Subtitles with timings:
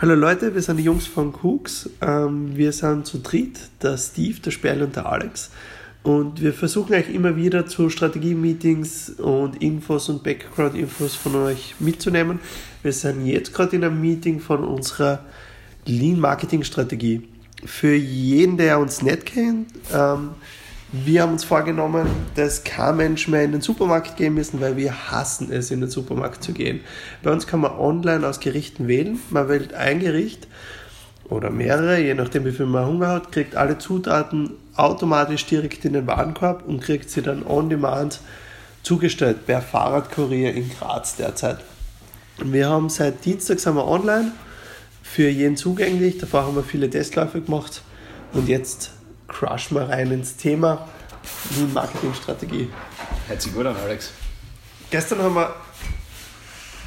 [0.00, 1.90] Hallo Leute, wir sind die Jungs von Cooks.
[2.00, 5.50] Ähm, wir sind zu dritt, der Steve, der Sperl und der Alex.
[6.04, 12.38] Und wir versuchen euch immer wieder zu Strategie-Meetings und Infos und Background-Infos von euch mitzunehmen.
[12.84, 15.24] Wir sind jetzt gerade in einem Meeting von unserer
[15.86, 17.28] Lean-Marketing-Strategie.
[17.64, 20.30] Für jeden, der uns nicht kennt, ähm,
[20.90, 25.10] wir haben uns vorgenommen, dass kein Mensch mehr in den Supermarkt gehen müssen, weil wir
[25.10, 26.80] hassen es, in den Supermarkt zu gehen.
[27.22, 29.18] Bei uns kann man online aus Gerichten wählen.
[29.28, 30.48] Man wählt ein Gericht
[31.28, 35.92] oder mehrere, je nachdem wie viel man Hunger hat, kriegt alle Zutaten automatisch direkt in
[35.92, 38.20] den Warenkorb und kriegt sie dann on demand
[38.82, 41.58] zugestellt per Fahrradkurier in Graz derzeit.
[42.42, 44.32] Wir haben seit Dienstag sind wir online,
[45.02, 46.16] für jeden zugänglich.
[46.18, 47.82] Davor haben wir viele Testläufe gemacht
[48.32, 48.92] und jetzt
[49.28, 50.88] crush mal rein ins Thema
[51.72, 52.70] Marketing-Strategie.
[53.26, 54.12] Hört sich gut an, Alex.
[54.90, 55.54] Gestern haben wir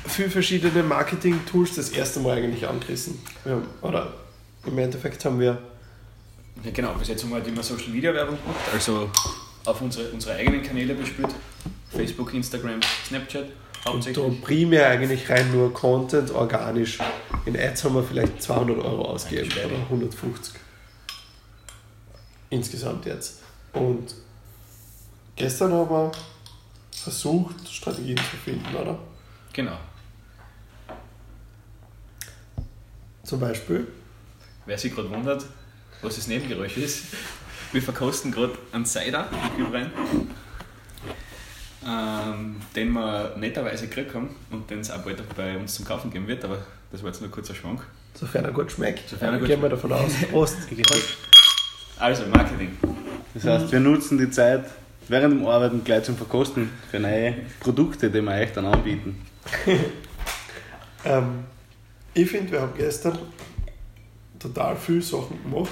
[0.07, 3.19] viele verschiedene Marketing-Tools das erste Mal eigentlich angerissen.
[3.45, 4.13] Haben, oder
[4.65, 5.61] im Endeffekt haben wir.
[6.63, 9.09] Ja, genau, bis jetzt haben wir halt immer Social Media Werbung gemacht, also
[9.65, 11.29] auf unsere, unsere eigenen Kanäle bespielt:
[11.89, 13.45] Facebook, Instagram, Snapchat.
[13.83, 16.99] Und primär eigentlich rein nur Content, organisch.
[17.45, 20.60] In Ads haben wir vielleicht 200 Euro ausgegeben oder 150
[22.51, 23.39] insgesamt jetzt.
[23.73, 24.13] Und
[25.35, 26.11] gestern haben wir
[26.91, 28.99] versucht, Strategien zu finden, oder?
[29.53, 29.77] Genau.
[33.23, 33.87] Zum Beispiel?
[34.65, 35.45] Wer sich gerade wundert,
[36.01, 37.05] was das Nebengeräusch ist,
[37.71, 39.91] wir verkosten gerade einen Cider mit rein,
[41.85, 46.11] ähm, den wir netterweise gekriegt haben und den es auch bald bei uns zum Kaufen
[46.11, 46.59] geben wird, aber
[46.91, 47.81] das war jetzt nur ein kurzer Schwank.
[48.13, 49.09] Sofern er gut schmeckt.
[49.09, 50.11] Sofern er gut gehen wir davon aus.
[50.29, 50.57] Prost.
[52.01, 52.75] Also, Marketing.
[53.35, 54.65] Das heißt, wir nutzen die Zeit
[55.07, 59.21] während dem Arbeiten gleich zum Verkosten für neue Produkte, die wir euch dann anbieten.
[61.05, 61.43] ähm,
[62.15, 63.19] ich finde, wir haben gestern
[64.39, 65.69] total viele Sachen gemacht,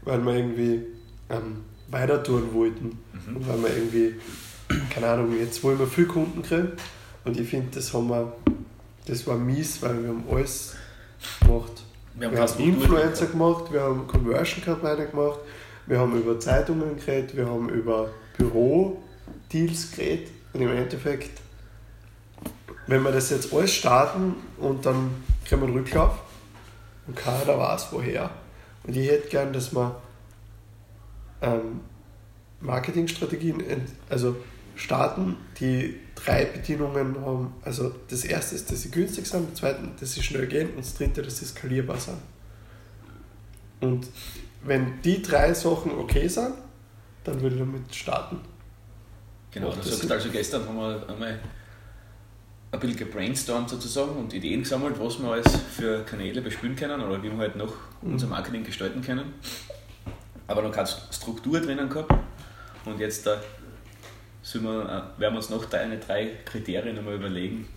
[0.00, 0.80] weil wir irgendwie
[1.28, 1.58] ähm,
[1.88, 2.98] weiter tun wollten.
[3.26, 3.36] Mhm.
[3.36, 4.14] Und weil wir irgendwie,
[4.88, 6.72] keine Ahnung, jetzt wollen wir viele Kunden kriegen.
[7.26, 8.32] Und ich finde, das haben wir,
[9.04, 10.74] das war mies, weil wir haben alles
[11.38, 11.82] gemacht.
[12.14, 15.38] Wir haben, wir haben Influencer gemacht, wir haben Conversion-Kampagne gemacht,
[15.86, 21.40] wir haben über Zeitungen geredet, wir haben über Büro-Deals geredet und im Endeffekt,
[22.86, 26.18] wenn wir das jetzt alles starten und dann kriegen wir einen Rücklauf
[27.06, 28.30] und keiner weiß woher.
[28.84, 30.00] Und ich hätte gern, dass wir
[31.42, 31.80] ähm,
[32.60, 33.62] Marketingstrategien
[34.08, 34.36] also
[34.76, 37.54] starten, die drei Bedienungen haben.
[37.62, 40.78] Also das erste ist, dass sie günstig sind, das zweite, dass sie schnell gehen und
[40.78, 42.18] das dritte, dass sie skalierbar sind.
[43.80, 44.08] Und
[44.62, 46.54] wenn die drei Sachen okay sind,
[47.24, 48.40] dann würde ich damit starten.
[49.52, 51.40] Genau, das sagst also gestern haben wir einmal
[52.72, 57.20] ein bisschen gebrainstormt sozusagen und Ideen gesammelt, was wir alles für Kanäle bespielen können oder
[57.22, 58.12] wie wir halt noch mhm.
[58.12, 59.34] unser Marketing gestalten können.
[60.46, 62.12] Aber noch keine Struktur drinnen gehabt.
[62.84, 63.40] Und jetzt da
[64.42, 67.68] wir, äh, werden wir uns noch deine drei Kriterien einmal überlegen,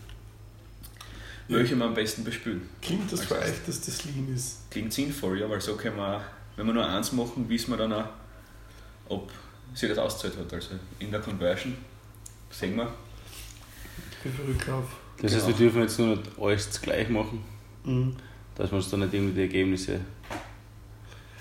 [1.48, 2.70] welche wir am besten bespielen.
[2.82, 4.72] Klingt das für euch, dass das Lean ist?
[4.72, 6.22] Klingt sinnvoll, ja, weil so können wir,
[6.56, 8.08] wenn wir nur eins machen, wissen wir dann auch,
[9.10, 9.32] ob
[9.74, 10.54] sich das auszahlt hat.
[10.54, 11.76] Also in der Conversion
[12.50, 12.94] sehen wir.
[14.24, 14.86] Wie viel Rücklauf?
[15.18, 15.44] Das genau.
[15.44, 17.44] heißt, wir dürfen jetzt nur nicht alles gleich machen,
[17.84, 18.16] mhm.
[18.56, 20.00] dass wir uns dann nicht irgendwie die Ergebnisse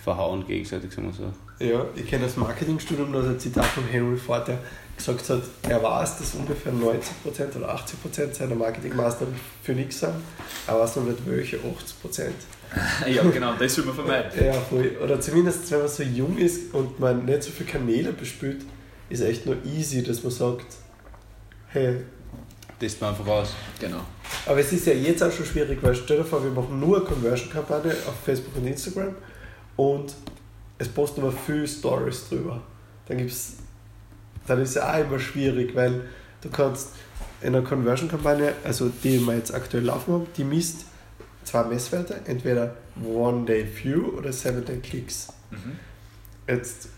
[0.03, 1.65] verhauen gegenseitig, sagen wir so.
[1.65, 4.59] Ja, ich kenne das Marketingstudium, da ist ein Zitat von Henry Ford, der
[4.97, 9.27] gesagt hat, er weiß, dass ungefähr 90% oder 80% seiner Marketingmaster
[9.63, 10.15] für nichts sind,
[10.67, 11.61] er weiß noch nicht welche 80%.
[13.07, 14.45] ja, genau, das will man vermeiden.
[14.45, 14.97] Ja, voll.
[15.03, 18.65] Oder zumindest, wenn man so jung ist und man nicht so viele Kanäle bespielt,
[19.09, 20.67] ist echt nur easy, dass man sagt,
[21.69, 21.97] hey.
[22.79, 23.55] Das man einfach aus.
[23.79, 24.01] Genau.
[24.47, 26.97] Aber es ist ja jetzt auch schon schwierig, weil stell dir vor, wir machen nur
[26.97, 29.15] eine Conversion-Kampagne auf Facebook und Instagram
[29.77, 30.15] und
[30.79, 32.61] es posten aber viele Stories drüber.
[33.07, 33.59] Dann gibt's,
[34.47, 36.03] dann ist es auch immer schwierig, weil
[36.41, 36.89] du kannst
[37.41, 40.85] in einer Conversion-Kampagne, also die wir jetzt aktuell laufen haben, die misst
[41.45, 45.29] zwei Messwerte, entweder One-Day-View oder Seven-Day-Clicks.
[45.50, 45.79] Mhm.
[46.49, 46.89] Jetzt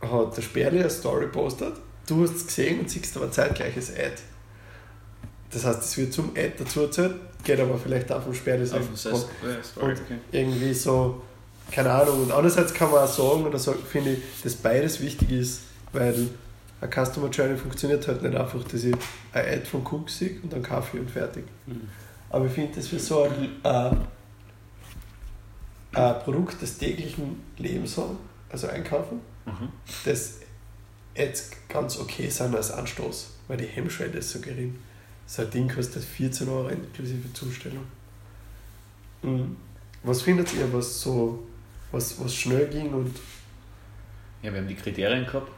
[0.00, 1.74] hat der Sperli eine Story postet,
[2.06, 4.14] du hast es gesehen und siehst aber zeitgleiches Ad.
[5.50, 7.14] Das heißt, es wird zum Ad dazu erzählt,
[7.44, 9.06] geht aber vielleicht auch vom Sperli selbst.
[9.06, 9.26] Auf
[9.64, 10.18] Story, okay.
[10.32, 11.22] Irgendwie so
[11.70, 12.22] keine Ahnung.
[12.22, 15.60] Und andererseits kann man auch sagen, oder so, finde ich, dass beides wichtig ist,
[15.96, 16.28] weil
[16.80, 18.94] eine Customer Journey funktioniert halt nicht einfach, dass ich
[19.32, 21.44] ein Ad von Cook sehe und dann Kaffee und fertig.
[21.66, 21.88] Mhm.
[22.30, 23.90] Aber ich finde, dass wir so ein, äh,
[25.98, 28.18] ein Produkt des täglichen Lebens haben,
[28.50, 29.68] also einkaufen, mhm.
[30.04, 30.40] das
[31.14, 34.78] jetzt ganz okay sein als Anstoß, weil die Hemmschwelle ist so gering.
[35.26, 37.84] So ein Ding kostet 14 Euro inklusive Zustellung.
[39.22, 39.56] Mhm.
[40.02, 41.46] Was findet ihr, was so,
[41.90, 43.16] was, was schnell ging und.
[44.42, 45.50] Ja, wir haben die Kriterien gehabt.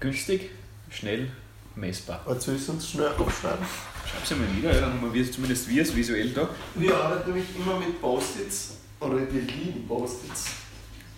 [0.00, 0.50] Günstig,
[0.90, 1.30] schnell,
[1.74, 2.22] messbar.
[2.24, 3.64] Was willst du uns schnell aufschreiben?
[4.10, 6.48] Schreib sie mal nieder, ja, dann haben wir zumindest wir es visuell da.
[6.74, 10.46] Wir arbeiten nämlich immer mit Post-its, oder wir lieben Post-its.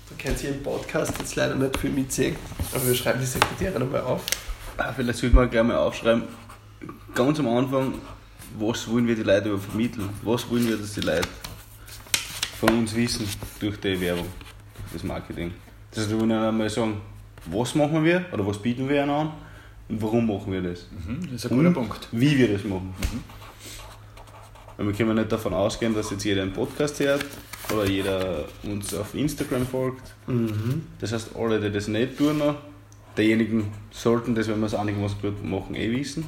[0.09, 2.37] Du kennst hier im Podcast jetzt leider nicht viel mitsehen,
[2.73, 4.23] aber wir schreiben die Sekretäre nochmal auf.
[4.77, 6.25] Ah, vielleicht sollte man gleich mal aufschreiben,
[7.15, 7.95] ganz am Anfang,
[8.59, 10.09] was wollen wir die Leute über vermitteln?
[10.23, 11.29] Was wollen wir, dass die Leute
[12.61, 13.29] von uns wissen
[13.61, 15.55] durch die Werbung, durch das Marketing?
[15.91, 17.01] Das heißt, wir wollen einmal sagen,
[17.50, 19.32] was machen wir oder was bieten wir ihnen an
[19.88, 20.87] und warum machen wir das?
[20.90, 22.08] Mhm, das ist ein guter und Punkt.
[22.12, 22.94] Wie wir das machen.
[22.98, 23.22] Mhm.
[24.76, 27.25] Weil wir können nicht davon ausgehen, dass jetzt jeder einen Podcast hört
[27.72, 30.14] oder jeder uns auf Instagram folgt.
[30.26, 30.82] Mhm.
[30.98, 32.56] Das heißt, alle, die das nicht tun, noch,
[33.16, 36.26] diejenigen sollten das, wenn wir es einigermaßen gut machen, eh wissen.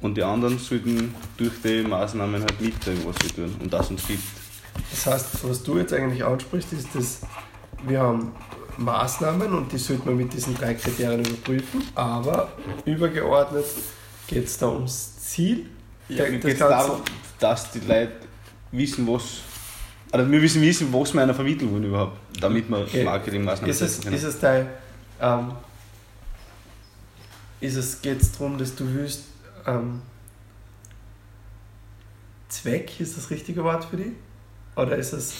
[0.00, 4.06] Und die anderen sollten durch die Maßnahmen halt mitkriegen, was sie tun und das uns
[4.08, 4.22] gibt.
[4.90, 7.20] Das heißt, was du jetzt eigentlich ansprichst, ist, dass
[7.86, 8.32] wir haben
[8.78, 12.52] Maßnahmen und die sollte man mit diesen drei Kriterien überprüfen, aber
[12.84, 13.64] übergeordnet
[14.26, 15.66] geht es da ums Ziel.
[16.08, 17.02] Ja, das geht es Ganze- darum,
[17.38, 18.12] dass die Leute
[18.72, 19.22] wissen, was.
[20.12, 23.04] Oder wir müssen wissen, was wir einer vermitteln wollen überhaupt, damit wir Okay.
[23.04, 24.68] Marketingmaßnahmen Ist es, ist es dein.
[25.20, 25.52] Ähm,
[27.60, 29.24] ist es, geht es darum, dass du willst.
[29.66, 30.02] Ähm,
[32.48, 34.12] Zweck, ist das richtige Wort für dich?
[34.76, 35.32] Oder ist es.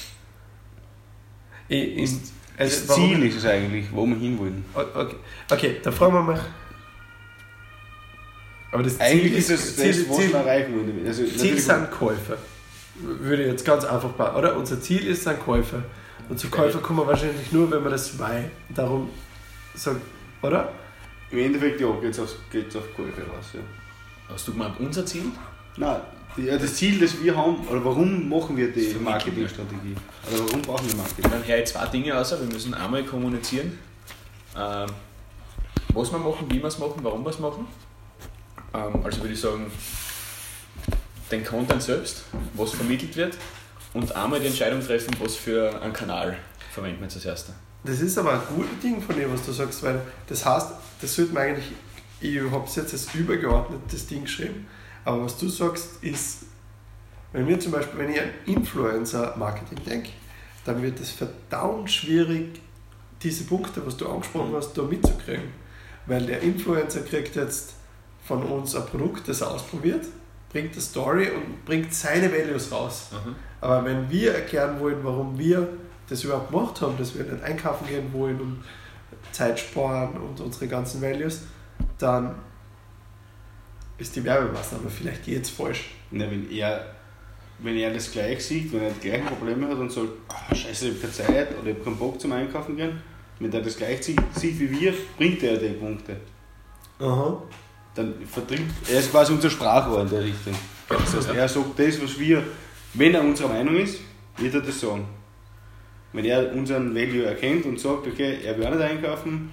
[1.71, 2.21] I- in-
[2.63, 4.65] also das warum- Ziel ist es eigentlich, wo wir hinwollen.
[4.75, 5.17] Okay,
[5.51, 6.41] okay dann fragen wir mal.
[8.71, 11.07] Aber das Eigentlich Ziel ist es Ziel, das, was Ziel, wir erreichen wollen.
[11.07, 12.37] Also Ziel natürlich- sind Käufer.
[12.95, 14.57] Würde ich jetzt ganz einfach machen, oder?
[14.57, 15.83] Unser Ziel ist sind Käufer.
[16.29, 19.11] Und zu Käufer kommen wir wahrscheinlich nur, wenn wir das Weil darum
[19.75, 20.01] sagen,
[20.41, 20.73] oder?
[21.31, 23.47] Im Endeffekt ja, geht es auf, geht's auf Käufe raus.
[23.55, 23.61] Ja.
[24.33, 25.25] Hast du gemeint, unser Ziel?
[25.77, 26.01] Nein,
[26.37, 28.95] ja, das Ziel, das wir haben, oder warum machen wir die.
[28.95, 29.95] Marketingstrategie?
[30.31, 31.31] Oder warum brauchen wir Marketing?
[31.31, 32.31] Dann höre ich zwei Dinge aus.
[32.31, 33.79] Wir müssen einmal kommunizieren,
[34.57, 34.87] ähm,
[35.93, 37.67] was wir machen, wie wir es machen, warum wir es machen.
[38.75, 39.71] Ähm, also würde ich sagen,
[41.31, 42.25] den Content selbst,
[42.55, 43.37] was vermittelt wird
[43.95, 46.37] und einmal die Entscheidung treffen, was für einen Kanal
[46.73, 47.53] verwenden wir jetzt als erster.
[47.85, 50.69] Das ist aber ein gutes Ding von dem, was du sagst, weil das heißt,
[51.01, 51.73] das sollte man eigentlich,
[52.21, 54.67] ich habe es jetzt als übergeordnetes Ding geschrieben,
[55.05, 56.45] aber was du sagst ist,
[57.33, 60.11] wenn wir zum Beispiel, wenn ich an Influencer-Marketing denke,
[60.65, 62.61] dann wird es verdammt schwierig,
[63.23, 65.51] diese Punkte, was du angesprochen hast, da mitzukriegen.
[66.07, 67.75] Weil der Influencer kriegt jetzt
[68.25, 70.07] von uns ein Produkt, das er ausprobiert,
[70.51, 73.11] bringt eine Story und bringt seine Values raus.
[73.61, 75.69] Aber wenn wir erklären wollen, warum wir
[76.09, 78.65] das überhaupt gemacht haben, dass wir nicht einkaufen gehen wollen und
[79.31, 81.43] Zeit sparen und unsere ganzen Values,
[81.99, 82.35] dann
[84.03, 85.91] ist die Werbemaßnahme vielleicht jetzt falsch.
[86.11, 86.95] Na, wenn, er,
[87.61, 90.89] wenn er das gleich sieht, wenn er die gleichen Probleme hat und sagt, ah, scheiße,
[90.89, 93.01] ich habe keine Zeit oder ich habe keinen Bock zum Einkaufen gehen,
[93.39, 96.17] wenn er das gleich sieht, sieht wie wir, bringt er die Punkte.
[96.99, 97.43] Aha.
[97.95, 100.55] Dann vertritt er ist quasi unser Sprachrohr in der Richtung.
[100.89, 102.43] Das heißt, er sagt das, was wir,
[102.95, 104.01] wenn er unserer Meinung ist,
[104.39, 105.07] wird er das sagen.
[106.13, 109.53] Wenn er unseren Value erkennt und sagt, okay, er will auch nicht einkaufen,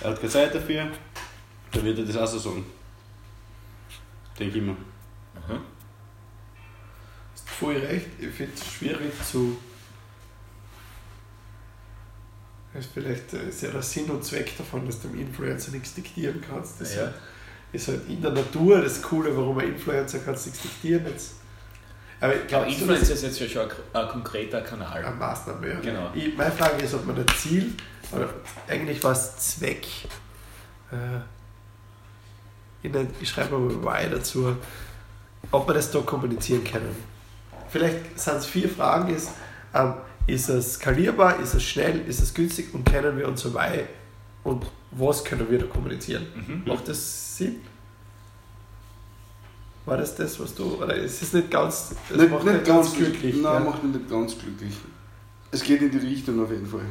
[0.00, 0.88] er hat keine Zeit dafür,
[1.72, 2.64] dann wird er das auch so sagen.
[4.40, 4.76] Denke ich mir.
[5.36, 5.60] Aha.
[7.32, 9.56] Hast voll recht, ich finde es schwierig zu.
[12.72, 15.72] Das ist vielleicht äh, ist ja der Sinn und Zweck davon, dass du dem Influencer
[15.72, 16.80] nichts diktieren kannst.
[16.80, 17.12] Das Ja.
[17.72, 21.34] ist halt in der Natur das Coole, warum ein Influencer kannst nichts diktieren jetzt.
[22.20, 25.04] Aber glaube, Influencer ist jetzt ja schon ein, ein konkreter Kanal.
[25.04, 25.68] eine Maßnahme.
[25.68, 25.80] Ja.
[25.80, 26.10] Genau.
[26.14, 27.74] Ich, meine Frage ist, ob man das Ziel,
[28.12, 28.28] oder
[28.68, 29.86] eigentlich war es Zweck,
[30.92, 30.96] äh,
[32.82, 34.56] ich, nenn- ich schreibe mal Y dazu,
[35.50, 36.94] ob wir das da kommunizieren können.
[37.68, 39.30] Vielleicht sind es vier Fragen, ist,
[39.74, 39.94] ähm,
[40.26, 43.86] ist es skalierbar, ist es schnell, ist es günstig und kennen wir unser Y
[44.44, 46.26] und was können wir da kommunizieren?
[46.34, 46.62] Mhm.
[46.66, 47.56] Macht das Sinn?
[49.86, 52.94] War das das, was du, oder ist es nicht ganz, das nicht, macht nicht ganz
[52.94, 53.34] glücklich?
[53.36, 53.60] Nein, ja?
[53.60, 54.74] macht mich nicht ganz glücklich.
[55.50, 56.84] Es geht in die Richtung auf jeden Fall.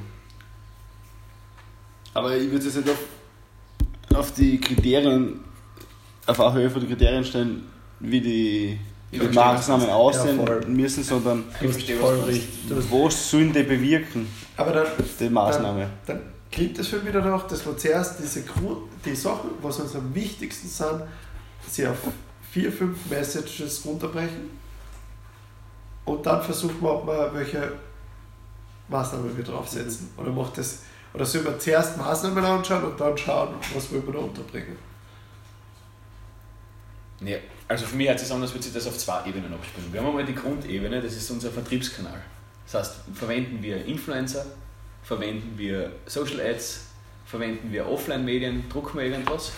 [2.13, 5.39] Aber ich würde es jetzt nicht auf, auf die Kriterien,
[6.27, 7.63] auf auch Höhe von den Kriterien stellen,
[7.99, 8.79] wie die,
[9.11, 10.61] Ich die Maßnahmen Ja, aussehen voll.
[10.67, 14.87] müssen, sondern verstehe, was sollen die bewirken, Aber dann,
[15.19, 15.89] die Maßnahme.
[16.05, 16.21] dann
[16.51, 18.43] klingt es für mich danach, dass wir zuerst diese
[19.05, 21.01] die Sachen, was uns am wichtigsten sind,
[21.67, 21.97] sie auf
[22.51, 24.49] vier, fünf Messages runterbrechen
[26.05, 27.71] und dann versuchen wir, ob wir welche
[28.87, 30.09] Maßnahmen wir draufsetzen.
[30.17, 30.79] Oder macht das,
[31.13, 34.75] oder sollen wir zuerst Maßnahmen anschauen und dann schauen, was wir da unterbringen.
[37.21, 39.91] Ja, Also für mich hat es an, als würde sich das auf zwei Ebenen abspielen.
[39.91, 42.21] Wir haben einmal die Grundebene, das ist unser Vertriebskanal.
[42.65, 44.45] Das heißt, verwenden wir Influencer,
[45.03, 46.85] verwenden wir Social Ads,
[47.25, 49.51] verwenden wir Offline-Medien, drucken wir irgendwas.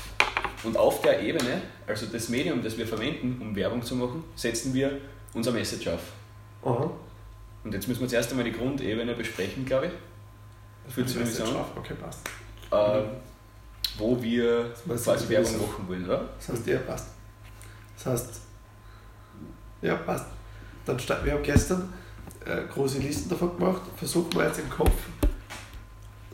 [0.63, 4.74] Und auf der Ebene, also das Medium, das wir verwenden, um Werbung zu machen, setzen
[4.74, 5.00] wir
[5.34, 6.01] unser Message auf.
[6.63, 6.89] Aha.
[7.63, 10.94] Und jetzt müssen wir zuerst einmal die Grundebene besprechen, glaube ich.
[10.94, 11.65] Fühlt sich so an.
[11.75, 12.27] Okay, passt.
[12.72, 13.03] Äh,
[13.98, 16.30] wo wir quasi Werbung machen wollen, oder?
[16.38, 17.08] Das heißt, ja, passt.
[18.03, 18.41] Das heißt,
[19.81, 20.25] ja, passt.
[20.86, 21.93] Dann wir haben gestern
[22.46, 23.81] äh, große Listen davon gemacht.
[23.96, 24.91] Versuchen wir jetzt im Kopf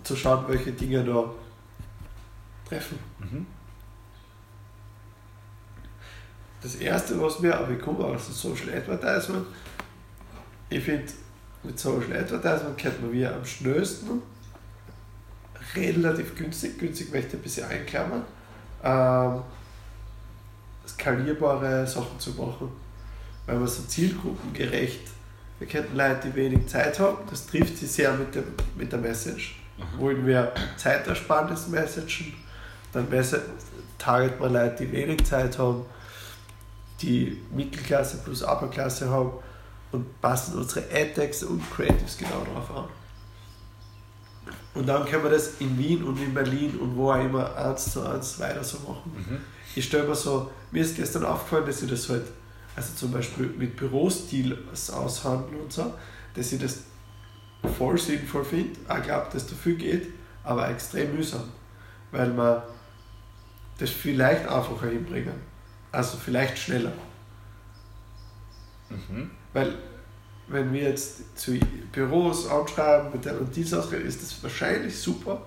[0.04, 1.30] zu schauen, welche Dinge da
[2.68, 2.98] treffen.
[3.20, 3.46] Mhm.
[6.62, 9.46] Das erste, was mir aber kommt, aus dem Social Advertisement,
[10.70, 11.06] ich finde,
[11.64, 14.22] mit Social Advertisement kennt man wir am schnellsten,
[15.76, 18.24] relativ günstig, günstig möchte ich ein bisschen einklammern,
[18.84, 19.42] ähm,
[20.88, 22.72] skalierbare Sachen zu machen,
[23.46, 25.02] weil man so zielgruppengerecht,
[25.60, 28.44] wir kennen Leute, die wenig Zeit haben, das trifft sich sehr mit, dem,
[28.76, 29.60] mit der Message.
[29.78, 30.00] Mhm.
[30.00, 32.34] Wollen wir Zeitersparnis messagen,
[32.94, 33.08] dann
[33.98, 35.86] target man Leute, die wenig Zeit haben,
[37.02, 39.32] die Mittelklasse plus Upperklasse haben
[39.92, 42.90] und passen unsere Ad-Texte und Creatives genau darauf an.
[44.74, 47.94] Und dann können wir das in Wien und in Berlin und wo auch immer eins
[47.94, 49.12] zu eins weiter so machen.
[49.16, 49.38] Mhm.
[49.78, 52.24] Ich stelle mir so, mir ist gestern aufgefallen, dass ich das halt,
[52.76, 54.58] also zum Beispiel mit Bürostil
[54.92, 55.94] aushandeln und so,
[56.34, 56.80] dass ich das
[57.78, 58.72] voll sinnvoll finde.
[58.72, 60.08] Ich glaube, dass dafür geht,
[60.44, 61.44] aber extrem mühsam,
[62.12, 62.64] weil man
[63.78, 65.36] das vielleicht einfacher hinbringen.
[65.92, 66.94] Also vielleicht schneller.
[68.90, 69.30] Mhm.
[69.54, 69.76] Weil
[70.48, 71.60] wenn wir jetzt zu
[71.92, 75.40] Büros anschreiben mit der und die Sache, ist das wahrscheinlich super.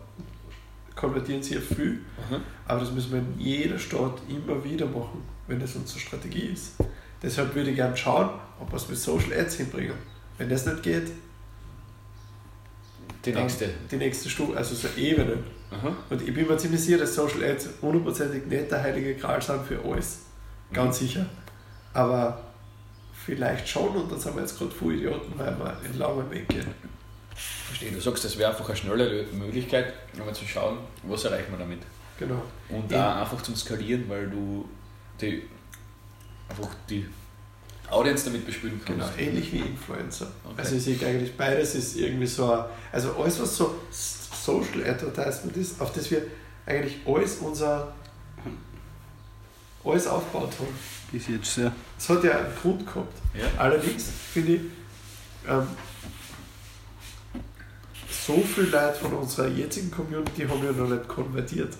[1.00, 1.92] Konvertieren sehr viel.
[1.92, 2.42] Mhm.
[2.66, 6.74] Aber das müssen wir in jeder Stadt immer wieder machen, wenn das unsere Strategie ist.
[7.22, 8.30] Deshalb würde ich gerne schauen,
[8.60, 9.94] ob wir es mit Social Ads hinbringen.
[10.38, 11.10] Wenn das nicht geht,
[13.24, 13.68] die nächste.
[13.90, 15.44] Die nächste Stufe, also so Ebenen.
[15.70, 15.96] Mhm.
[16.08, 19.64] Und ich bin mir ziemlich sicher, dass Social Ads hundertprozentig nicht der heilige Gral sind
[19.66, 20.20] für alles.
[20.72, 21.06] Ganz mhm.
[21.06, 21.26] sicher.
[21.92, 22.40] Aber
[23.26, 26.48] vielleicht schon und dann sind wir jetzt gerade voll Idioten, weil wir in langen Weg
[26.48, 26.66] gehen.
[27.66, 27.92] Verstehe.
[27.92, 31.80] Du sagst, das wäre einfach eine schnelle Möglichkeit, um zu schauen, was erreichen wir damit.
[32.18, 32.42] Genau.
[32.68, 34.68] Und auch einfach zum Skalieren, weil du
[35.20, 35.42] die,
[36.48, 37.06] einfach die
[37.90, 39.16] Audience damit bespülen kannst.
[39.16, 40.30] Genau, ähnlich wie Influencer.
[40.44, 40.54] Okay.
[40.58, 45.56] Also ich sehe eigentlich beides ist irgendwie so, ein, also alles was so Social Advertisement
[45.56, 46.22] ist, auf das wir
[46.66, 47.92] eigentlich alles unser
[49.84, 50.78] alles aufgebaut haben.
[51.10, 51.72] Bis jetzt, ja.
[51.96, 53.14] Das hat ja einen Grund gehabt.
[53.34, 53.46] Ja.
[53.58, 54.60] Allerdings finde ich,
[55.48, 55.66] ähm,
[58.10, 61.74] so viele Leute von unserer jetzigen Community haben ja noch nicht konvertiert.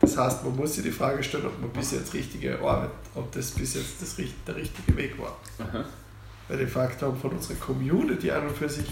[0.00, 3.30] Das heißt, man muss sich die Frage stellen, ob man bis jetzt richtige Arbeit, ob
[3.32, 5.36] das bis jetzt das, der richtige Weg war.
[5.58, 5.84] Aha.
[6.46, 8.86] Weil de facto haben von unserer Community an und für sich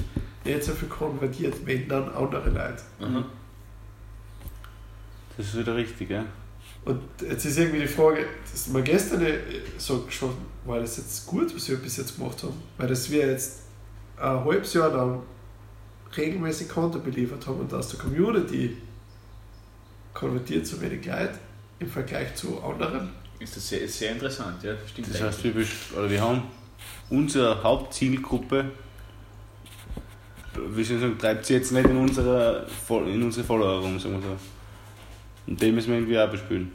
[0.44, 2.82] nicht so viel konvertiert, wenn dann andere Leute.
[3.00, 3.24] Aha.
[5.36, 6.24] Das ist wieder richtig, ja.
[6.84, 9.26] Und jetzt ist irgendwie die Frage, dass wir gestern
[9.76, 10.30] so schon,
[10.64, 12.54] war das jetzt gut, was wir bis jetzt gemacht haben?
[12.78, 13.62] Weil das wir jetzt
[14.16, 15.22] ein halbes Jahr lang
[16.16, 18.76] regelmäßig Content beliefert haben und aus der Community
[20.14, 21.38] konvertiert zu wenig Leute
[21.78, 23.10] im Vergleich zu anderen.
[23.38, 25.12] Ist das sehr, sehr interessant, ja, stimmt.
[25.12, 26.42] Das heißt, typisch, oder wir haben
[27.10, 28.70] unsere Hauptzielgruppe,
[30.70, 32.66] wie soll ich sagen, treibt sie jetzt nicht in, unserer,
[33.06, 34.36] in unsere Follower rum, sagen wir so.
[35.46, 36.72] Und dem müssen wir irgendwie auch bespielen.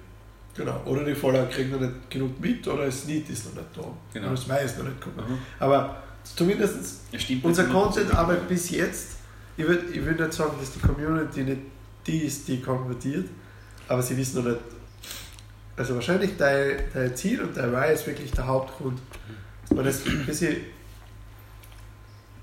[0.55, 3.75] Genau, oder die Follower kriegen noch nicht genug mit oder das Need ist noch nicht
[3.75, 3.83] da.
[4.13, 4.27] Genau.
[4.27, 5.29] Oder das Weiß noch nicht gekommen.
[5.29, 5.37] Mhm.
[5.59, 9.17] Aber zumindest ja, unser Content arbeitet bis jetzt,
[9.57, 11.61] ich würde ich würd nicht sagen, dass die Community nicht
[12.07, 13.27] die ist, die konvertiert,
[13.87, 14.61] aber sie wissen noch nicht,
[15.75, 18.99] also wahrscheinlich dein, dein Ziel und dein Why ist wirklich der Hauptgrund,
[19.67, 20.57] dass wir das ein bisschen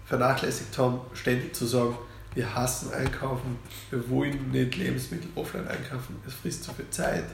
[0.06, 1.96] vernachlässigt haben, ständig zu sagen,
[2.34, 3.58] wir hassen einkaufen,
[3.90, 7.24] wir wollen nicht Lebensmittel offline einkaufen, es frisst zu viel Zeit,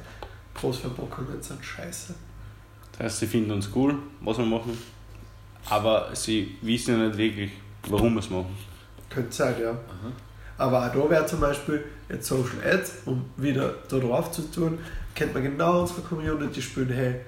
[0.54, 2.14] Großverpackungen sind scheiße.
[2.92, 4.76] Das heißt, sie finden uns cool, was wir machen,
[5.68, 7.50] aber sie wissen ja nicht wirklich,
[7.88, 8.56] warum wir es machen.
[9.10, 9.70] Könnte sein, ja.
[9.70, 10.12] Aha.
[10.56, 14.78] Aber auch da wäre zum Beispiel jetzt Social Ads, um wieder da drauf zu tun,
[15.14, 17.20] kennt man genau unsere Community spielen, hey,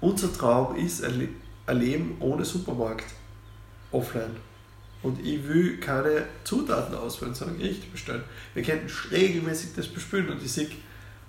[0.00, 1.28] unser Traum ist ein,
[1.72, 3.04] Leben ohne Supermarkt,
[3.92, 4.34] offline.
[5.02, 8.24] Und ich will keine Zutaten auswählen, sondern Gerichte bestellen.
[8.54, 10.68] Wir könnten regelmäßig das bespülen und ich sehe,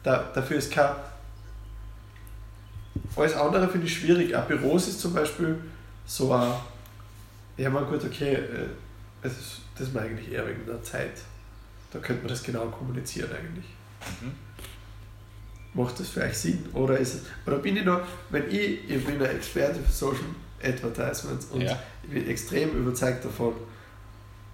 [0.01, 0.95] da, dafür ist kein.
[3.15, 4.35] Alles andere finde ich schwierig.
[4.35, 5.59] Auch Büros ist zum Beispiel
[6.05, 6.53] so ein.
[7.57, 8.39] Ja, mal gut, okay,
[9.21, 11.21] es ist, das ist mir eigentlich eher wegen der Zeit.
[11.91, 13.65] Da könnte man das genau kommunizieren eigentlich.
[14.21, 14.31] Mhm.
[15.73, 16.65] macht das euch Sinn?
[16.73, 20.25] Oder, ist es, oder bin ich noch, wenn ich, ich bin ein Experte für Social
[20.63, 21.77] Advertisements und ja.
[22.03, 23.53] ich bin extrem überzeugt davon,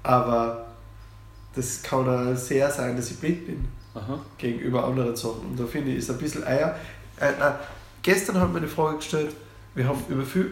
[0.03, 0.67] aber
[1.55, 4.19] das kann auch sehr sein, dass ich blind bin Aha.
[4.37, 5.41] gegenüber anderen Sachen.
[5.49, 6.77] Und da finde ich, ist ein bisschen Eier.
[7.19, 7.55] Äh, nein,
[8.01, 9.35] gestern haben wir eine Frage gestellt,
[9.75, 10.51] wir haben über viele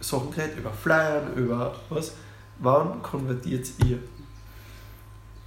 [0.00, 2.12] Sachen geredet, über Flyern, über was.
[2.60, 3.98] Wann konvertiert ihr?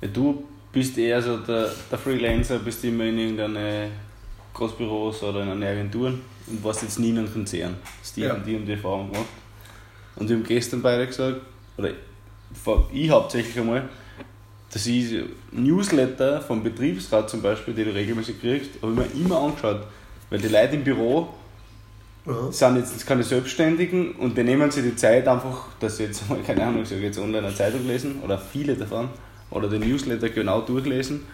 [0.02, 3.90] Ja, du bist eher so der, der Freelancer, bist immer in irgendeine
[4.54, 7.76] Großbüros oder in eine Agenturen und warst jetzt nie in einem Konzern.
[8.02, 8.34] Hast die ja.
[8.34, 9.28] und die und die Erfahrung gemacht.
[10.16, 11.42] Und wir haben gestern beide gesagt,
[11.78, 11.92] oder
[12.92, 13.88] ich hauptsächlich einmal,
[14.72, 19.40] dass ich Newsletter vom Betriebsrat zum Beispiel, die du regelmäßig kriegst, habe ich mir immer
[19.40, 19.86] angeschaut.
[20.32, 21.30] Weil die Leute im Büro
[22.26, 22.52] Aha.
[22.52, 26.40] sind jetzt keine Selbstständigen und die nehmen sich die Zeit einfach, dass sie jetzt mal,
[26.42, 29.10] keine Ahnung, ich sage jetzt online eine Zeitung lesen oder viele davon
[29.50, 31.26] oder den Newsletter genau durchlesen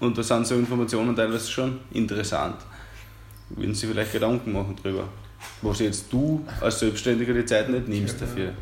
[0.00, 2.56] und da sind so Informationen teilweise schon interessant.
[3.50, 5.04] Würden sie vielleicht Gedanken machen drüber.
[5.62, 8.52] Was jetzt du als Selbstständiger die Zeit nicht nimmst dafür,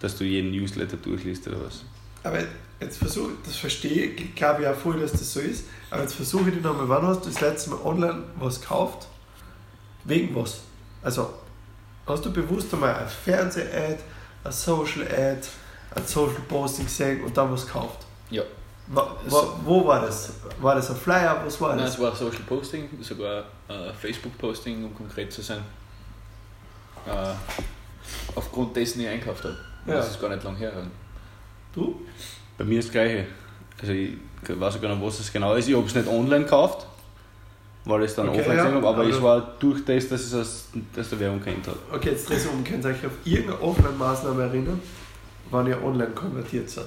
[0.00, 1.84] dass du jeden Newsletter durchliest oder was.
[2.22, 2.38] Aber
[2.80, 6.14] jetzt versuche das verstehe ich, glaube ich auch voll, dass das so ist, aber jetzt
[6.14, 9.06] versuche ich dich nochmal, wann hast du das letzte Mal online was gekauft?
[10.04, 10.62] Wegen was?
[11.02, 11.32] Also,
[12.06, 13.98] hast du bewusst einmal ein Fernseh-Ad,
[14.44, 15.48] ein Social-Ad,
[15.94, 18.06] ein Social-Posting gesehen und dann was gekauft?
[18.30, 18.42] Ja.
[18.88, 20.32] Wo, wo, wo, war das?
[20.60, 21.40] War das ein Flyer?
[21.44, 21.94] Was war Nein, das?
[21.94, 25.62] es war Social Posting, sogar äh, Facebook Posting, um konkret zu sein.
[27.06, 27.32] Äh,
[28.34, 29.56] aufgrund dessen ich einkauft habe.
[29.86, 29.94] Ja.
[29.94, 30.72] Das ist gar nicht lang her.
[31.72, 32.00] Du?
[32.58, 33.26] Bei mir ist das gleiche.
[33.80, 35.68] Also ich weiß auch gar nicht, was es genau ist.
[35.68, 36.86] Ich habe es nicht online gekauft,
[37.84, 40.20] weil ich es dann okay, offline ja, habe, aber, aber es war durch das, dass
[40.26, 40.68] ich es
[40.98, 41.78] aus der Werbung kennt habe.
[41.92, 44.80] Okay, jetzt drehst du um, könnt ihr euch auf irgendeine Offline-Maßnahme erinnern,
[45.50, 46.86] wann ihr online konvertiert seid?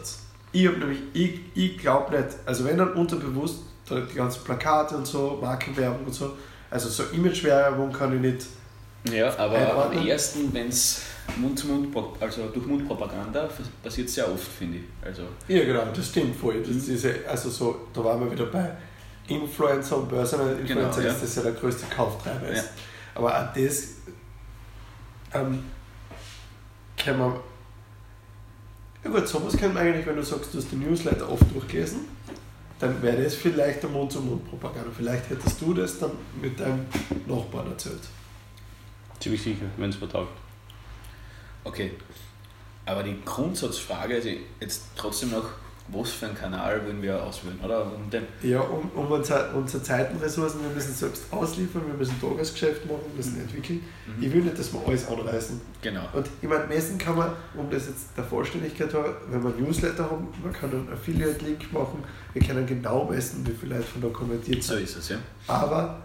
[0.51, 5.05] Ich habe nämlich, ich, ich glaube nicht, also wenn dann unterbewusst, die ganzen Plakate und
[5.05, 6.33] so, Markenwerbung und so,
[6.69, 8.47] also so Imagewerbung kann ich nicht.
[9.12, 11.01] Ja, aber am ersten, wenn es
[11.38, 13.50] Mund zu Mund, also durch Mundpropaganda
[13.83, 14.83] passiert sehr oft, finde ich.
[15.01, 16.62] Also ja, genau, das stimmt voll.
[16.62, 18.71] Das ist diese, also so, da waren wir wieder bei
[19.27, 21.03] Influencer und Börseninfluencer, genau, ja.
[21.03, 22.65] dass das ja der größte Kauftreiber ist.
[22.65, 22.71] Ja.
[23.15, 23.88] Aber auch das
[25.33, 25.63] ähm,
[26.97, 27.36] kann man.
[29.03, 32.01] Ja gut, sowas kann man eigentlich, wenn du sagst, du hast die Newsletter oft durchgelesen,
[32.79, 34.89] dann wäre das vielleicht der Mund-zu-Mund-Propaganda.
[34.95, 36.86] Vielleicht hättest du das dann mit deinem
[37.27, 38.01] Nachbarn erzählt.
[39.19, 40.29] Ziemlich sicher, wenn es vertagt.
[41.65, 41.91] Okay,
[42.86, 44.27] aber die Grundsatzfrage ist
[44.59, 45.45] jetzt trotzdem noch,
[45.89, 47.86] was für einen Kanal wollen wir auswählen, oder?
[47.86, 52.86] Um den ja, um, um unser, unsere Zeitenressourcen, wir müssen selbst ausliefern, wir müssen Tagesgeschäft
[52.86, 53.41] machen, wir müssen mhm.
[53.41, 53.84] entwickeln.
[54.08, 54.24] Mhm.
[54.24, 55.60] Ich will nicht, dass wir alles anreißen.
[55.82, 56.04] Genau.
[56.13, 60.10] Und ich meine, messen kann man, um das jetzt der Vollständigkeit haben, wenn wir Newsletter
[60.10, 64.08] haben, man kann einen Affiliate-Link machen, wir können genau messen, wie viele Leute von da
[64.08, 64.78] konvertiert sind.
[64.78, 65.17] So ist es, ja.
[65.48, 66.00] Aber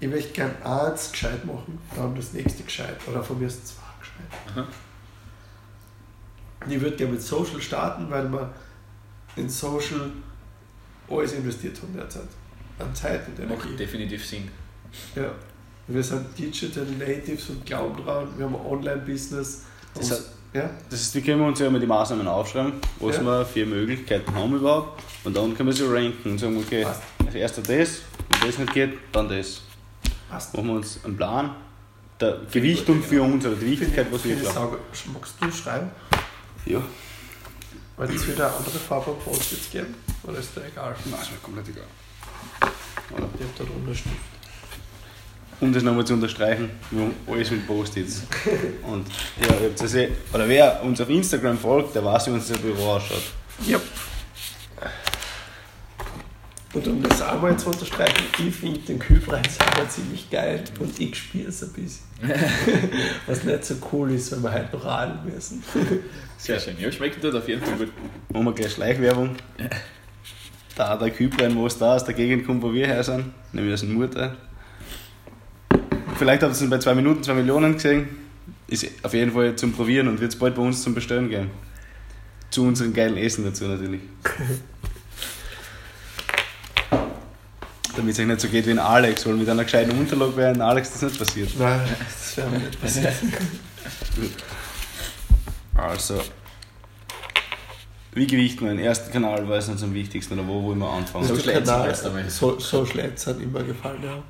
[0.00, 3.82] ich möchte gerne eins gescheit machen, dann das nächste gescheit, oder von mir ist zwei
[4.00, 4.56] gescheit.
[4.56, 4.66] Aha.
[6.68, 8.52] Ich würde gerne mit Social starten, weil wir
[9.36, 10.10] in Social
[11.10, 12.28] alles investiert haben derzeit.
[12.78, 13.68] An Zeit und Energie.
[13.68, 14.48] Macht definitiv Sinn.
[15.14, 15.30] Ja.
[15.88, 19.62] Wir sind Digital Natives und glauben dran, wir haben ein Online-Business.
[19.94, 20.70] Das, heißt, ja?
[20.88, 23.22] das heißt, wir können uns ja immer die Maßnahmen aufschreiben, was ja.
[23.22, 25.02] wir für Möglichkeiten haben überhaupt.
[25.24, 27.02] Und dann können wir sie ranken und sagen, okay, Passt.
[27.26, 28.00] als erster das,
[28.40, 29.62] wenn das nicht geht, dann das.
[30.30, 30.54] Passt.
[30.54, 31.54] Machen wir uns einen Plan
[32.20, 34.76] der Gewichtung für uns oder die Wichtigkeit, was wir sagen.
[35.12, 35.90] Magst du schreiben?
[36.64, 36.80] Ja.
[37.96, 39.94] Wollt es wieder andere Farbe Post-its geben?
[40.24, 40.94] Oder ist der egal?
[41.04, 41.84] Nein, ist mir komplett egal.
[43.10, 43.28] Oder?
[43.38, 44.16] Ich habe da Unterstift.
[45.60, 48.22] Um das nochmal zu unterstreichen, wir haben alles mit Post-its.
[48.82, 49.06] Und
[49.40, 52.94] ja, ihr habt eh, oder wer uns auf Instagram folgt, der weiß, wie unser Büro
[52.94, 53.22] ausschaut.
[53.64, 53.78] Ja.
[56.74, 60.98] Und um das auch mal zu unterstreichen, ich finde den Kühlpreis aber ziemlich geil und
[60.98, 62.06] ich spiele es ein bisschen.
[63.26, 65.62] Was nicht so cool ist, wenn wir halt noch radeln müssen.
[66.38, 66.78] Sehr schön.
[66.78, 67.92] Ja, schmeckt dort auf jeden Fall gut.
[68.32, 69.36] Machen wir gleich Schleichwerbung.
[70.74, 73.74] Da der Kühlpreis, wo es da aus der Gegend kommt, wo wir her sind, nämlich
[73.74, 74.34] aus dem Mutter.
[76.16, 78.08] Vielleicht habt ihr es bei 2 Minuten 2 Millionen gesehen.
[78.66, 81.50] Ist auf jeden Fall zum Probieren und wird es bald bei uns zum Bestellen gehen.
[82.48, 84.00] Zu unserem geilen Essen dazu natürlich.
[87.94, 90.50] Damit es euch nicht so geht wie ein Alex, weil mit einer gescheiten Unterlage wäre
[90.50, 91.50] ein Alex das nicht passiert.
[91.58, 93.12] Nein, das wäre mir nicht passiert.
[95.74, 96.22] also,
[98.14, 100.90] wie gewichten wir den ersten Kanal, weil es uns am wichtigsten oder wo wollen wir
[100.90, 101.26] anfangen?
[101.26, 101.66] So schlecht
[102.28, 104.22] so, so schlecht hat immer gefallen, ja.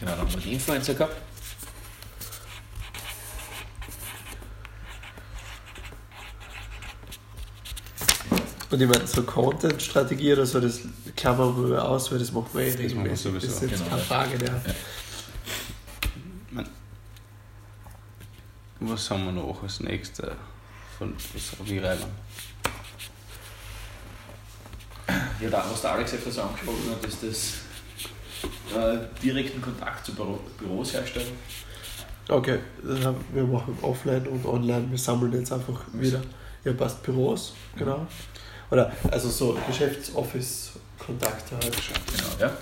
[0.00, 1.27] Genau, dann haben wir die Influencer gehabt.
[8.70, 10.80] Und ich meine, so Content-Strategie oder so, das
[11.16, 13.32] klammern wir aus, weil das machen wir eh regelmäßig.
[13.34, 14.52] Das ist jetzt genau, keine Frage, ja.
[14.52, 14.74] ja.
[18.80, 20.30] Was haben wir noch als nächstes?
[20.98, 21.98] Von was habe ich rein?
[25.40, 27.54] Ja, da, was der Alex etwas angesprochen hat, ist das
[28.76, 31.32] äh, direkten Kontakt zu Büro, Büros herstellen.
[32.28, 36.20] Okay, wir machen offline und online, wir sammeln jetzt einfach wieder.
[36.64, 38.06] Ja, passt Büros, genau.
[38.70, 41.76] Oder also so Geschäftsoffice-Kontakte halt.
[42.14, 42.56] Genau, ja.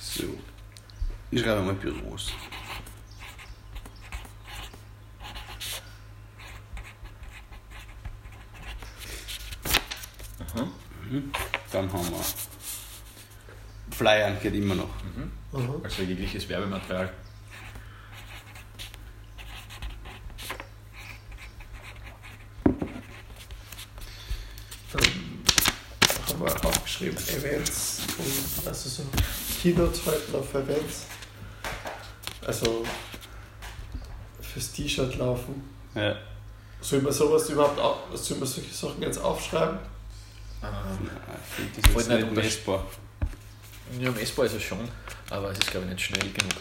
[0.00, 0.24] So.
[1.30, 2.32] Ich schreibe mal Büros.
[11.12, 11.30] Mhm.
[11.70, 12.24] Dann haben wir
[13.94, 14.88] Flyern, geht immer noch.
[15.04, 15.30] Mhm.
[15.84, 17.12] Also jegliches Werbematerial.
[27.02, 29.02] Wir aufgeschrieben Events und also so
[29.60, 31.06] Keynotes halten auf Events.
[32.46, 32.84] Also
[34.40, 35.62] fürs T-Shirt laufen.
[35.94, 36.16] Ja.
[36.80, 37.78] Soll man sowas überhaupt,
[38.18, 39.78] soll man solche Sachen jetzt aufschreiben?
[40.62, 41.10] Ähm,
[41.48, 42.86] ich finde das ist nicht messbar.
[43.98, 44.88] Ja, messbar ist es schon,
[45.30, 46.54] aber es ist glaube ich nicht schnell genug.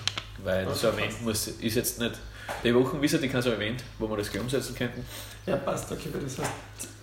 [0.43, 2.19] Weil okay, so ein Event muss, ist jetzt nicht.
[2.63, 5.06] Die Wochenvisa, die kann so ein Event, wo wir das gleich umsetzen könnten.
[5.45, 6.51] Ja, passt, okay, das heißt,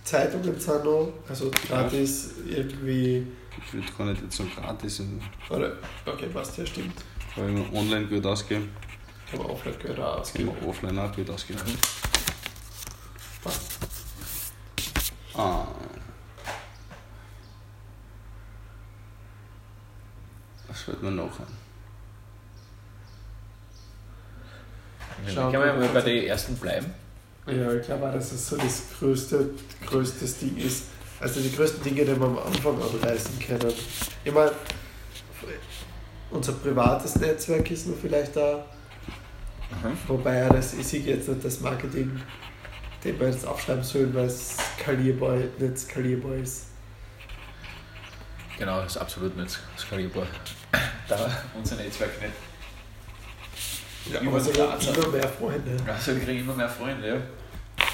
[0.09, 3.27] Zeitungen sind noch, also gratis irgendwie.
[3.59, 5.03] Ich würde gar nicht jetzt so gratis.
[5.51, 5.73] Oder,
[6.07, 7.05] okay, passt, ja, stimmt.
[7.37, 8.71] Weil wir online gut ausgeben.
[9.31, 10.49] Kann man offline gut ausgeben.
[10.49, 11.61] Kann man offline auch gut ausgeben.
[11.67, 11.75] Mhm.
[13.45, 13.79] Passt.
[15.35, 15.67] Ah.
[20.69, 21.57] Was wird man noch haben?
[25.35, 26.95] Schauen kann man mal bei den ersten bleiben.
[27.49, 29.51] Ja, ich glaube auch, dass es so das größte,
[29.87, 30.85] größte Ding ist.
[31.19, 33.73] Also die größten Dinge, die wir am Anfang anreißen können.
[34.23, 34.53] Ich meine,
[36.31, 38.67] unser privates Netzwerk ist nur vielleicht da.
[39.83, 39.97] Mhm.
[40.07, 42.21] Wobei das, ich sehe jetzt nicht das Marketing,
[43.03, 46.67] den wir jetzt aufschreiben sollen, weil es skalierbar, nicht skalierbar ist.
[48.59, 50.27] Genau, das ist absolut nicht skalierbar.
[51.09, 52.33] Da unser Netzwerk nicht.
[54.13, 55.77] Ja, immer, also immer mehr Freunde.
[55.87, 57.17] Also wir kriegen immer mehr Freunde, ja.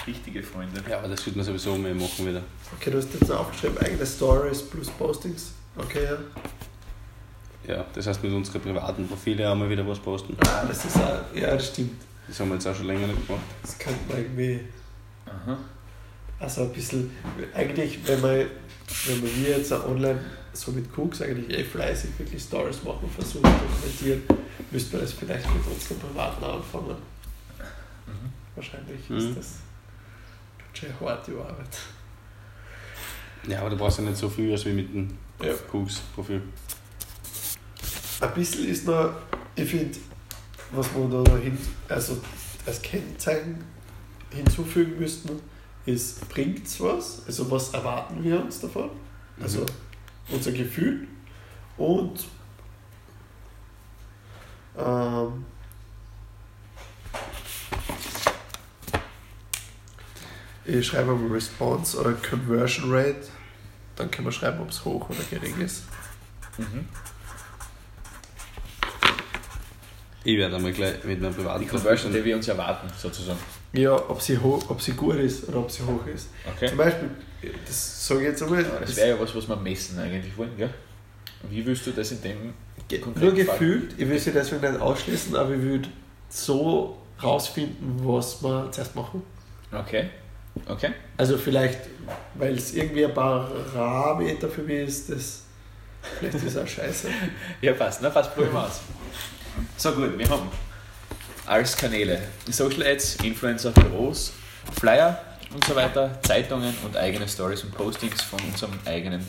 [0.06, 0.82] Richtige Freunde.
[0.88, 2.42] Ja, aber das wird man sowieso mehr machen wieder.
[2.76, 5.52] Okay, du hast jetzt aufgeschrieben, eigene Stories plus Postings.
[5.76, 6.18] Okay, ja.
[7.66, 10.36] Ja, das heißt, mit unseren privaten Profile haben wir wieder was posten.
[10.46, 12.02] Ah, das ist auch, ja, das stimmt.
[12.28, 13.42] Das haben wir jetzt auch schon länger nicht gemacht.
[13.62, 14.60] Das könnte man irgendwie.
[15.24, 15.58] Aha.
[16.38, 17.10] Also ein bisschen,
[17.54, 18.46] eigentlich, wenn man,
[19.06, 20.20] wenn man wir jetzt online
[20.52, 24.22] so mit Cooks eigentlich eh fleißig wirklich Stories machen, versuchen zu dokumentieren,
[24.70, 26.96] müsste man das vielleicht mit unseren Privaten anfangen.
[28.06, 28.32] Mhm.
[28.54, 29.16] Wahrscheinlich mhm.
[29.16, 29.54] ist das
[30.76, 31.78] schon hart die Arbeit.
[33.46, 35.52] Ja, aber du brauchst ja nicht so viel als wie mit dem ja.
[35.72, 36.42] Cooks-Profil.
[38.20, 39.12] Ein bisschen ist noch,
[39.54, 39.98] ich finde,
[40.70, 41.58] was wir da hin,
[41.88, 42.18] also
[42.64, 43.62] als Kennzeichen
[44.30, 45.40] hinzufügen müssten,
[45.84, 47.26] ist, bringt es was?
[47.26, 48.90] Also was erwarten wir uns davon?
[49.40, 49.84] Also mhm
[50.28, 51.06] unser Gefühl
[51.76, 52.26] und
[54.76, 55.44] ähm,
[60.64, 63.26] ich schreibe mal Response oder Conversion Rate,
[63.96, 65.84] dann können wir schreiben, ob es hoch oder gering ist.
[66.58, 66.88] Mhm.
[70.26, 73.38] Ich werde einmal gleich mit meinem privaten Die Conversion, die wir uns erwarten, sozusagen.
[73.74, 76.30] Ja, ob sie, hoch, ob sie gut ist oder ob sie hoch ist.
[76.56, 76.68] Okay.
[76.68, 77.10] Zum Beispiel,
[77.66, 78.64] das sage ich jetzt einmal.
[78.64, 80.72] Aber das wäre ja was, was wir messen eigentlich wollen, gell?
[81.50, 82.54] Wie willst du das in dem
[83.20, 84.02] Nur gefühlt, Fall?
[84.02, 85.88] ich will sie deswegen nicht ausschließen, aber ich würde
[86.30, 89.22] so rausfinden, was wir zuerst machen.
[89.70, 90.08] Okay.
[90.66, 90.92] Okay.
[91.16, 91.80] Also vielleicht,
[92.34, 95.42] weil es irgendwie ein Parameter für mich ist, das
[96.18, 97.08] vielleicht ist auch scheiße.
[97.60, 98.10] ja, passt, ne?
[98.10, 98.80] Passt, probieren wir aus.
[99.76, 100.48] So gut, wir haben
[101.46, 104.32] als Kanäle Social Ads, Influencer, Büros,
[104.78, 105.20] Flyer
[105.52, 109.24] und so weiter, Zeitungen und eigene Stories und Postings von unserem eigenen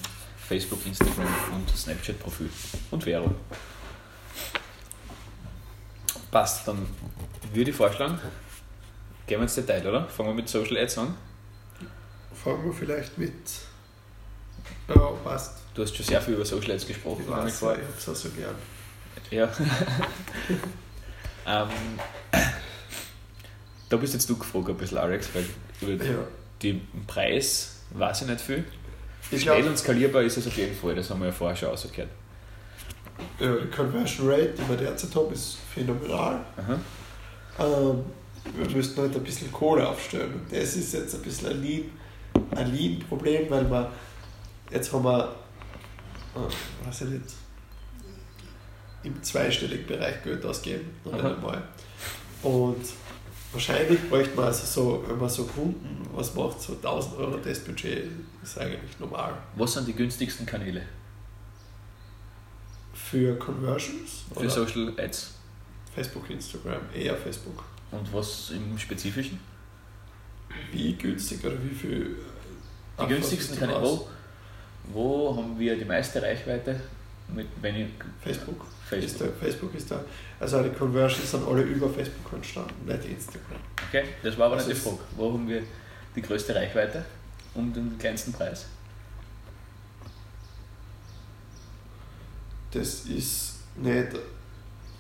[0.48, 2.50] Facebook, Instagram und Snapchat-Profil
[2.92, 3.36] und Werbung.
[6.32, 6.88] Passt, dann
[7.54, 8.20] würde ich vorschlagen,
[9.28, 10.08] gehen wir ins Detail, oder?
[10.08, 11.16] Fangen wir mit Social Ads an.
[12.34, 13.34] Fangen wir vielleicht mit.
[14.88, 15.58] Ja, passt.
[15.74, 17.24] Du hast schon sehr viel über Social Ads gesprochen.
[17.26, 18.56] Ich, weiß, ich habe es auch so gern.
[19.32, 19.50] Ja.
[21.48, 21.70] ähm,
[23.90, 25.46] da bist jetzt du gefragt, ein bisschen, Alex, weil
[25.82, 26.18] über ja.
[26.62, 28.64] den Preis weiß ich nicht viel.
[29.32, 31.56] Ich Schnell glaub, und skalierbar ist es auf jeden Fall, das haben wir ja vorher
[31.56, 32.10] schon ausgehört.
[33.40, 36.46] Ja, die Conversion Rate, die wir derzeit haben, ist phänomenal.
[37.58, 38.04] Ähm,
[38.54, 40.34] wir müssten halt ein bisschen Kohle aufstellen.
[40.34, 41.84] Und das ist jetzt ein bisschen ein Lean,
[42.52, 43.92] ein Lean-Problem, weil wir
[44.72, 45.36] jetzt haben wir,
[46.36, 47.26] äh, weiß ich nicht,
[49.04, 50.90] im zweistelligen Bereich Geld ausgeben.
[51.04, 51.62] Noch einmal.
[52.42, 52.84] Und
[53.52, 57.60] wahrscheinlich bräuchte man also so, wenn man so Kunden was macht, so 1000 Euro das
[57.60, 58.10] Budget
[58.44, 59.38] ist eigentlich normal.
[59.56, 60.82] Was sind die günstigsten Kanäle?
[62.94, 64.24] Für Conversions?
[64.36, 65.34] Für Social Ads?
[65.94, 67.64] Facebook, Instagram, eher Facebook.
[67.92, 69.40] Und was im Spezifischen?
[70.72, 72.16] Wie günstig oder wie viel?
[73.00, 73.82] Die günstigsten Kanäle.
[73.82, 74.08] Wo,
[74.94, 76.80] wo haben wir die meiste Reichweite?
[77.28, 77.88] Mit, wenn ich,
[78.22, 78.66] Facebook.
[78.88, 79.12] Facebook.
[79.12, 80.04] Ist da, Facebook ist da.
[80.40, 83.60] Also die Conversions sind alle über Facebook entstanden, nicht Instagram.
[83.90, 85.02] Okay, das war aber also nicht die Frage.
[85.16, 85.64] Wo haben wir
[86.16, 87.04] die größte Reichweite
[87.56, 88.68] um den kleinsten Preis?
[92.72, 94.10] Das ist nicht.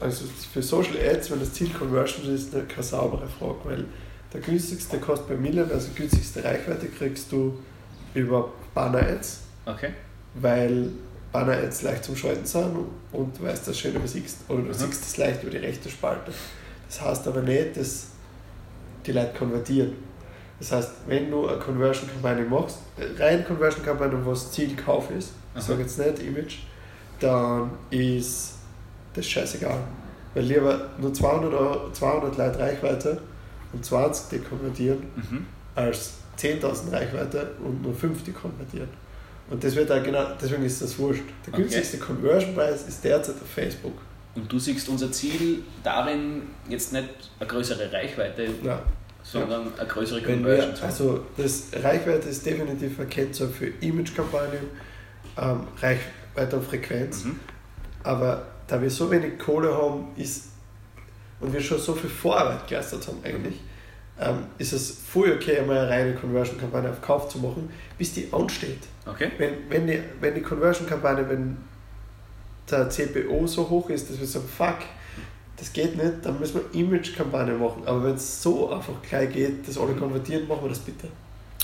[0.05, 3.85] Also für Social Ads, wenn das Ziel Conversion ist, nicht keine saubere Frage, weil
[4.31, 7.57] der günstigste kostet bei Million, also die günstigste Reichweite kriegst du
[8.13, 9.39] über Banner Ads.
[9.65, 9.89] Okay.
[10.35, 10.89] Weil
[11.31, 14.73] Banner jetzt leicht zum Schalten sind und du weißt das schön übersiegst oder du mhm.
[14.73, 16.31] siehst es leicht über die rechte Spalte.
[16.87, 18.09] Das heißt aber nicht, dass
[19.07, 19.93] die Leute konvertieren.
[20.59, 22.77] Das heißt, wenn du eine Conversion-Kampagne machst,
[23.17, 26.57] rein Conversion-Kampagne, wo das Ziel Kauf ist, ich sage jetzt nicht Image,
[27.19, 28.53] dann ist
[29.15, 29.79] das scheißegal.
[30.33, 33.21] Weil lieber nur 200, Euro, 200 Leute Reichweite
[33.73, 35.45] und 20 die konvertieren, mhm.
[35.75, 38.89] als 10.000 Reichweite und nur 50 konvertieren.
[39.49, 41.23] Und das wird genau, deswegen ist das wurscht.
[41.45, 41.61] Der okay.
[41.61, 43.93] günstigste Conversion-Preis ist derzeit auf Facebook.
[44.33, 47.07] Und du siehst unser Ziel darin, jetzt nicht
[47.39, 48.81] eine größere Reichweite, ja.
[49.23, 49.79] sondern ja.
[49.79, 54.63] eine größere Conversion wir, Also das Reichweite ist definitiv ein Kennzahl für Image-Kampagnen,
[55.37, 57.23] ähm, Reichweite und Frequenz.
[57.23, 57.39] Mhm.
[58.03, 60.45] Aber da wir so wenig Kohle haben, ist
[61.39, 63.59] und wir schon so viel Vorarbeit geleistet haben eigentlich,
[64.19, 68.29] ähm, ist es voll okay, einmal eine reine Conversion-Kampagne auf Kauf zu machen, bis die
[68.31, 68.79] ansteht.
[69.05, 69.31] Okay.
[69.37, 71.57] Wenn, wenn die, wenn die Conversion-Kampagne, wenn
[72.69, 74.79] der CPO so hoch ist, dass wir sagen, fuck,
[75.57, 77.83] das geht nicht, dann müssen wir Image-Kampagne machen.
[77.85, 81.07] Aber wenn es so einfach gleich geht, dass alle konvertieren, machen wir das bitte.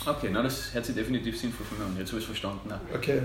[0.05, 1.95] Okay, na, das hört sich definitiv sinnvoll von mir an.
[1.97, 2.71] Jetzt habe ich es verstanden.
[2.93, 3.21] Okay.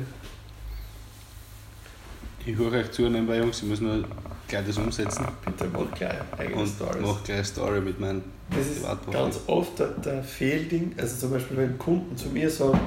[2.46, 4.04] Ich höre euch zu nebenbei, Jungs, ich muss nur
[4.46, 5.26] gleich das umsetzen.
[5.44, 7.02] Bitte mach gleich eigene Und Stories.
[7.02, 11.56] mach gleich Story mit meinem Das ist ganz oft der, der Fehlding, also zum Beispiel
[11.56, 12.78] wenn Kunden zu mir sagen,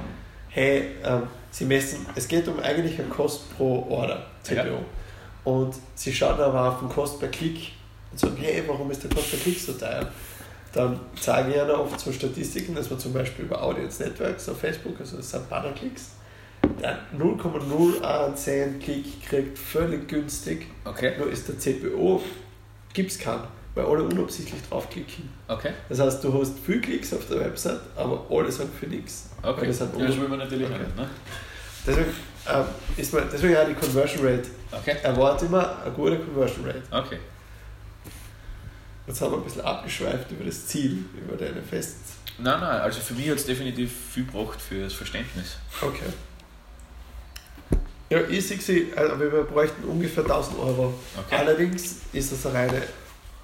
[0.48, 4.56] hey, ähm, sie messen, es geht um eigentlich eine Kost pro Order, CPO.
[4.56, 4.80] Ja.
[5.44, 7.74] Und sie schauen aber auf den Kost per Klick
[8.12, 10.10] und sagen, hey, warum ist der Kost per Klick so teuer?
[10.72, 14.60] Dann zeige ich ihnen oft so Statistiken, dass man zum Beispiel über Audience Networks auf
[14.60, 16.12] Facebook, also das sind Bannerklicks,
[16.80, 20.68] der 0,01 Klick kriegt völlig günstig.
[20.86, 21.14] Okay.
[21.18, 22.22] Nur ist der CPO,
[22.94, 23.44] gibt es keinen,
[23.76, 25.30] weil alle unabsichtlich draufklicken.
[25.48, 25.72] Okay.
[25.88, 29.30] Das heißt, du hast viel Klicks auf der Website, aber alle sind für nichts.
[29.42, 29.68] Okay.
[29.68, 30.80] Das, ja, das will man natürlich okay.
[30.80, 30.96] nicht.
[30.98, 31.10] Ne?
[31.86, 32.10] Deswegen,
[32.48, 32.66] ähm,
[32.98, 34.50] ist man, deswegen auch die Conversion Rate.
[34.72, 34.98] Okay.
[35.02, 36.84] Erwarte immer eine gute Conversion Rate.
[36.92, 37.20] Okay.
[39.08, 41.98] Jetzt haben wir ein bisschen abgeschweift über das Ziel, über deine Fest.
[42.38, 45.58] Nein, nein, also für mich hat es definitiv viel gebracht für das Verständnis.
[45.82, 46.06] Okay.
[48.10, 50.94] Ja, ich sehe also wir bräuchten ungefähr 1000 Euro.
[51.16, 51.36] Okay.
[51.36, 52.82] Allerdings ist das eine reine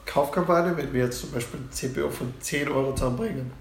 [0.05, 3.51] Kaufkampagne, wenn wir jetzt zum Beispiel ein CPO von 10 Euro zusammenbringen.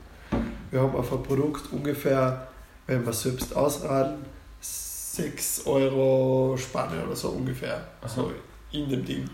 [0.71, 2.49] Wir haben auf ein Produkt ungefähr,
[2.87, 4.25] wenn wir selbst ausraten,
[4.61, 7.87] 6 Euro Spanne oder so ungefähr.
[8.01, 8.33] Also
[8.73, 9.29] in dem Ding.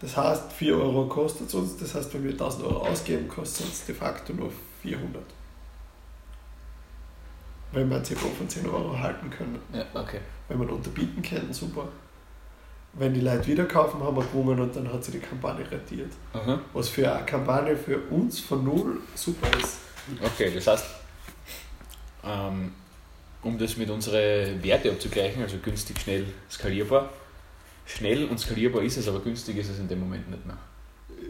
[0.00, 3.66] Das heißt, 4 Euro kostet es uns, das heißt, wenn wir 1000 Euro ausgeben, kostet
[3.66, 4.50] es uns de facto nur
[4.82, 5.22] 400
[7.72, 9.58] wenn wir ein CPO von 10 Euro halten können.
[9.72, 10.20] Ja, okay.
[10.48, 11.88] Wenn wir unterbieten können, super.
[12.94, 16.10] Wenn die Leute wieder kaufen, haben wir gewonnen und dann hat sie die Kampagne rentiert.
[16.32, 16.58] Aha.
[16.72, 19.78] Was für eine Kampagne für uns von null super ist.
[20.24, 20.86] Okay, das heißt,
[22.24, 22.72] ähm,
[23.42, 27.10] um das mit unseren Werte abzugleichen, also günstig, schnell, skalierbar.
[27.86, 30.58] Schnell und skalierbar ist es, aber günstig ist es in dem Moment nicht mehr.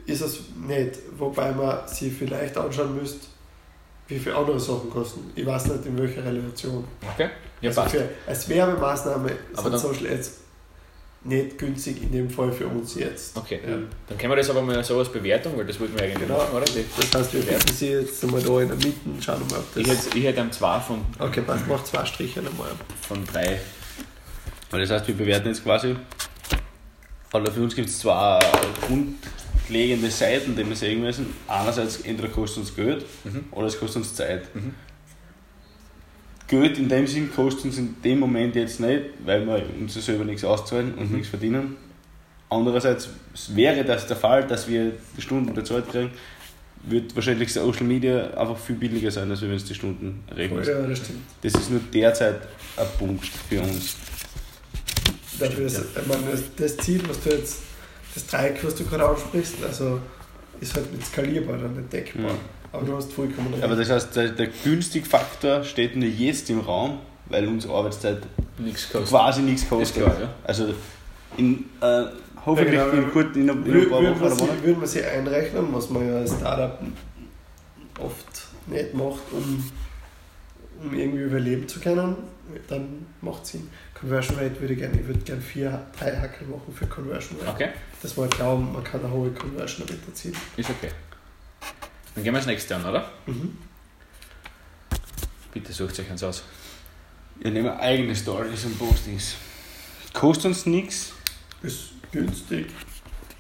[0.07, 3.27] Ist es nicht, wobei man sich vielleicht anschauen müsste,
[4.09, 5.31] wie viele andere Sachen kosten.
[5.35, 6.85] Ich weiß nicht in welcher Relation.
[7.14, 7.29] Okay.
[7.61, 10.33] Ja, also für, als Werbemaßnahme aber sind Social Ads
[11.25, 13.37] nicht günstig in dem Fall für uns jetzt.
[13.37, 13.77] Okay, ja.
[14.09, 16.38] dann können wir das aber mal so als Bewertung, weil das wollten wir eigentlich genau.
[16.38, 16.64] machen, oder?
[16.64, 19.75] Das heißt, wir werten sie jetzt einmal da in der Mitte, schauen wir mal, ob
[19.75, 19.83] das...
[19.83, 21.05] Ich hätte, ich hätte einen 2 von...
[21.18, 22.71] Okay, passt, mach zwei Striche einmal.
[23.07, 23.61] Von 3.
[24.71, 25.97] Das heißt, wir bewerten jetzt quasi...
[27.33, 28.38] Also für uns gibt es zwei
[28.87, 29.16] Grund
[29.69, 31.27] grundlegende Seiten, die wir sehen müssen.
[31.47, 33.45] Einerseits, entweder kostet uns Geld mhm.
[33.53, 34.55] oder es kostet uns Zeit.
[34.55, 34.75] Mhm.
[36.47, 40.25] Geld in dem Sinn kostet uns in dem Moment jetzt nicht, weil wir uns selber
[40.25, 41.17] nichts auszahlen und mhm.
[41.17, 41.77] nichts verdienen.
[42.49, 43.11] Andererseits
[43.49, 46.11] wäre das der Fall, dass wir die Stunden bezahlt kriegen,
[46.85, 50.65] wird wahrscheinlich Social Media einfach viel billiger sein, als wenn es die Stunden rechnen.
[50.65, 51.21] Ja, das stimmt.
[51.43, 52.41] Das ist nur derzeit
[52.77, 53.97] ein Punkt für uns.
[55.39, 57.59] Dafür ist, ich meine, das Ziel, was du jetzt,
[58.14, 60.01] das Dreieck, was du gerade ansprichst, also
[60.61, 62.33] ist halt nicht skalierbar, dann nicht deckbar.
[62.33, 62.38] Mhm.
[62.73, 63.62] Aber du hast vollkommen recht.
[63.62, 68.18] Aber das heißt, der, der Günstigfaktor steht nur jetzt im Raum, weil unsere Arbeitszeit
[68.59, 69.09] nichts kostet.
[69.09, 70.05] quasi nichts kostet.
[70.05, 70.35] Klar, ja.
[70.44, 70.75] Also
[71.37, 72.05] in, äh,
[72.44, 73.03] hoffentlich ja, genau.
[73.05, 74.62] in, kurz, in, in ein paar Wochen oder Monaten.
[74.62, 76.79] Würde man sich einrechnen, was man ja als Startup
[78.01, 79.64] oft nicht macht, um,
[80.83, 82.17] um irgendwie überleben zu können,
[82.69, 83.69] dann macht es Sinn.
[83.95, 87.51] Conversion Rate würde ich gerne, ich würde gerne vier, drei Hackel machen für Conversion Rate.
[87.51, 87.69] Okay.
[88.03, 90.37] Dass man glauben, man kann eine hohe Conversion damit erzielen.
[90.57, 90.91] Ist okay.
[92.14, 93.11] Dann gehen wir ins nächste an, oder?
[93.27, 93.59] Mhm.
[95.53, 96.45] Bitte sucht euch eins aus.
[97.41, 99.37] Wir nehmen eigene Stories und Postings.
[100.12, 101.12] Kostet uns nichts.
[101.62, 102.67] Ist günstig.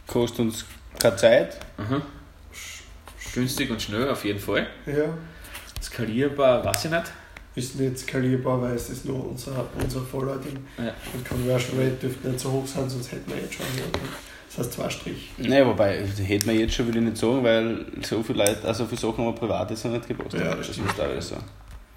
[0.06, 0.64] Kostet uns
[0.98, 1.58] keine Zeit.
[1.76, 2.02] Mhm.
[3.34, 4.66] Günstig und schnell auf jeden Fall.
[4.86, 5.16] Ja.
[5.82, 7.12] Skalierbar, weiß ich nicht.
[7.58, 10.58] Ist nicht skalierbar, weil es ist nur unser, unser Vollding.
[10.78, 10.94] Ja.
[11.12, 13.66] Und Conversion Rate dürfte nicht so hoch sein, sonst hätten wir jetzt schon.
[14.48, 15.30] Das heißt zwei Strich.
[15.38, 18.86] Nein, wobei, hätte man jetzt schon, will ich nicht sagen, weil so viele Leute, also
[18.86, 20.40] viele Sachen haben wir privat jetzt noch nicht gepostet.
[20.40, 20.90] Ja, das, das stimmt.
[20.90, 21.34] auch wieder so.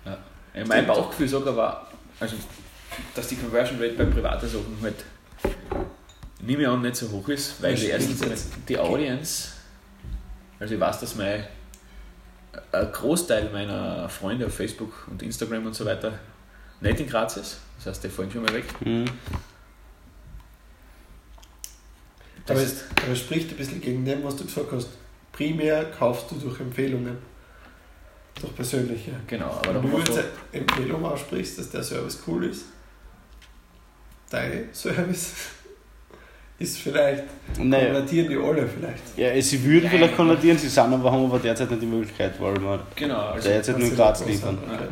[0.05, 0.17] Ja.
[0.55, 1.87] ja mein Bauchgefühl sogar war,
[2.19, 2.35] also,
[3.13, 5.05] dass die Conversion Rate bei privaten Sachen halt
[6.41, 9.49] nehme ich an, nicht so hoch ist, weil die erstens die Audience,
[10.59, 11.43] also ich weiß, dass mein
[12.71, 16.19] ein Großteil meiner Freunde auf Facebook und Instagram und so weiter
[16.81, 17.59] nicht in Graz ist.
[17.77, 18.65] Das heißt, die fallen schon mal weg.
[18.81, 19.05] Mhm.
[22.47, 24.89] Aber es, aber es spricht ein bisschen gegen dem, was du gesagt hast.
[25.31, 27.17] Primär kaufst du durch Empfehlungen.
[28.39, 29.11] Durch persönliche.
[29.27, 32.65] Genau, aber Wenn du jetzt eine Empfehlung aussprichst, dass der Service cool ist,
[34.29, 35.33] dein Service
[36.61, 37.23] ist vielleicht,
[37.57, 37.85] naja.
[37.85, 39.17] konvertieren die alle vielleicht.
[39.17, 39.91] Ja, sie würden Nein.
[39.91, 43.49] vielleicht konvertieren, sie sind aber, haben aber derzeit nicht die Möglichkeit, weil wir genau, also
[43.49, 44.57] derzeit nur Graz liefern.
[44.63, 44.83] Okay.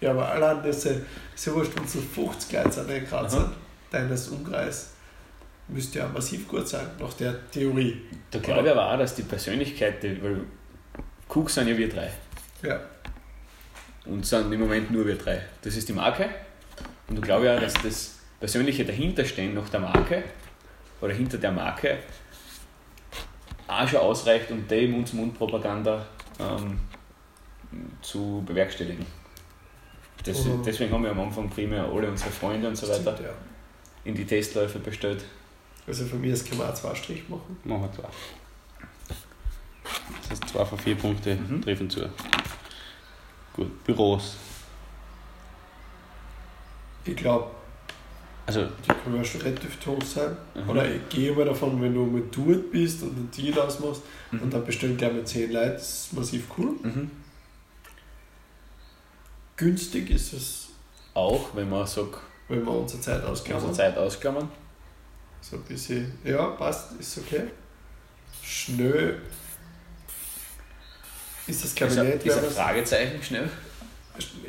[0.00, 1.02] Ja, aber allein diese,
[1.34, 3.36] ist ja wurscht, wenn so 50 Leute sind in Graz,
[3.90, 4.90] deines Umkreis,
[5.68, 8.02] müsste ja massiv gut sein, nach der Theorie.
[8.30, 10.42] Da glaube ich aber auch, dass die Persönlichkeit, weil
[11.28, 12.10] Cook sind ja wir drei.
[12.62, 12.80] Ja.
[14.04, 15.40] Und sind im Moment nur wir drei.
[15.62, 16.28] Das ist die Marke.
[17.08, 20.22] Und ich glaube ja, dass das Persönliche dahinterstehen nach der Marke
[21.00, 21.98] oder hinter der Marke
[23.68, 26.06] auch schon ausreicht, um die Mund-zu-Mund-Propaganda
[26.38, 26.78] ähm,
[28.00, 29.04] zu bewerkstelligen.
[30.24, 30.62] Das, mhm.
[30.64, 33.34] Deswegen haben wir am Anfang primär alle unsere Freunde und so weiter Stimmt, ja.
[34.04, 35.24] in die Testläufe bestellt.
[35.86, 37.56] Also von mir ist kann man auch zwei Strich machen.
[37.64, 38.08] Machen wir zwei.
[40.20, 41.62] Das heißt, zwei von vier Punkte mhm.
[41.62, 42.08] treffen zu.
[43.54, 44.36] Gut, Büros.
[47.04, 47.50] Ich glaube,
[48.46, 50.36] also die können ja schon relativ hoch sein.
[50.54, 50.70] Mhm.
[50.70, 54.42] Oder ich gehe mal davon, wenn du mit dort bist und einen Deal ausmachst mhm.
[54.42, 56.76] und dann bestellen gleich mit 10 Leute, das ist massiv cool.
[56.82, 57.10] Mhm.
[59.56, 60.68] Günstig ist es.
[61.14, 62.18] Auch, wenn man sagt.
[62.48, 63.64] Wenn wir unsere Zeit ausklammern.
[63.64, 64.48] Unsere Zeit ausklammern.
[65.40, 67.44] So ein bisschen, ja, passt, ist okay.
[68.42, 69.20] Schnell.
[71.48, 72.24] Ist das Kabinett.
[72.24, 73.50] Ist ein, ist ein Fragezeichen schnell?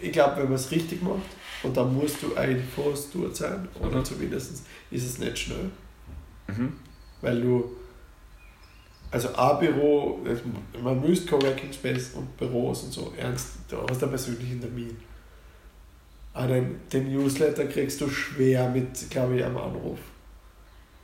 [0.01, 1.36] Ich glaube, wenn man es richtig macht
[1.67, 2.65] und dann musst du eigentlich
[3.13, 3.67] dort sein.
[3.79, 5.69] Oder zumindest ist es nicht schnell.
[6.47, 6.73] Mhm.
[7.21, 7.71] Weil du,
[9.11, 10.19] also ein Büro,
[10.81, 14.95] man müsste Coworking Space und Büros und so ernst, du hast einen persönlichen Termin.
[16.33, 19.99] Aber den, den Newsletter kriegst du schwer mit, glaube ich, einem Anruf.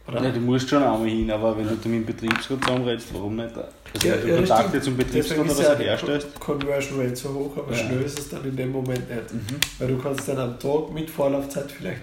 [0.08, 0.22] Oder?
[0.22, 3.56] Ja, du musst schon einmal hin, aber wenn du mit dem Betriebsrat zusammenredest, warum nicht?
[3.56, 6.40] Also ja, wenn du ja, Kontakte zum Betriebsrat oder was ja herstellst.
[6.40, 7.78] Conversion Rate so hoch, aber ja.
[7.78, 9.34] schnell ist es dann in dem Moment nicht.
[9.34, 9.60] Mhm.
[9.80, 12.02] Weil du kannst dann am Tag mit Vorlaufzeit vielleicht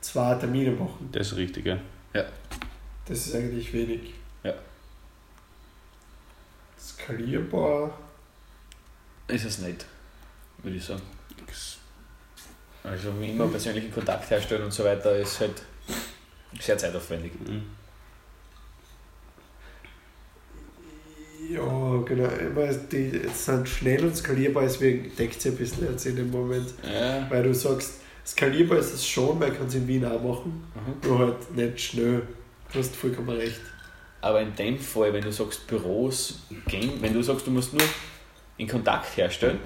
[0.00, 1.08] zwei Termine machen.
[1.10, 1.78] Das ist richtig, ja.
[2.14, 2.24] ja.
[3.06, 4.14] Das ist eigentlich wenig.
[4.44, 4.54] Ja.
[6.78, 7.98] Skalierbar.
[9.26, 9.86] Ist es nicht,
[10.62, 11.02] würde ich sagen.
[12.82, 15.62] Also wie immer persönlichen Kontakt herstellen und so weiter ist halt
[16.58, 17.32] sehr zeitaufwendig.
[17.46, 17.62] Mhm.
[21.48, 22.28] Ja, genau.
[22.92, 26.72] Die sind schnell und skalierbar, deswegen deckt sich ein bisschen jetzt in dem Moment.
[26.82, 27.28] Ja.
[27.30, 27.94] Weil du sagst,
[28.26, 31.08] skalierbar ist es schon, weil kann es in Wien auch machen, mhm.
[31.08, 32.22] nur halt nicht schnell.
[32.72, 33.60] Du hast vollkommen recht.
[34.20, 37.82] Aber in dem Fall, wenn du sagst Büros gehen, wenn du sagst, du musst nur
[38.58, 39.58] in Kontakt herstellen,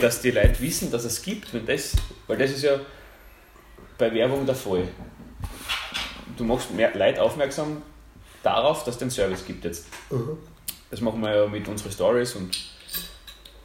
[0.00, 1.94] dass die Leute wissen, dass es gibt, wenn das,
[2.26, 2.80] weil das ist ja
[3.98, 4.88] bei Werbung der Fall
[6.38, 7.82] du machst mehr Leute aufmerksam
[8.42, 9.86] darauf, dass es den Service gibt jetzt.
[10.10, 10.38] Mhm.
[10.90, 12.56] Das machen wir ja mit unseren Stories und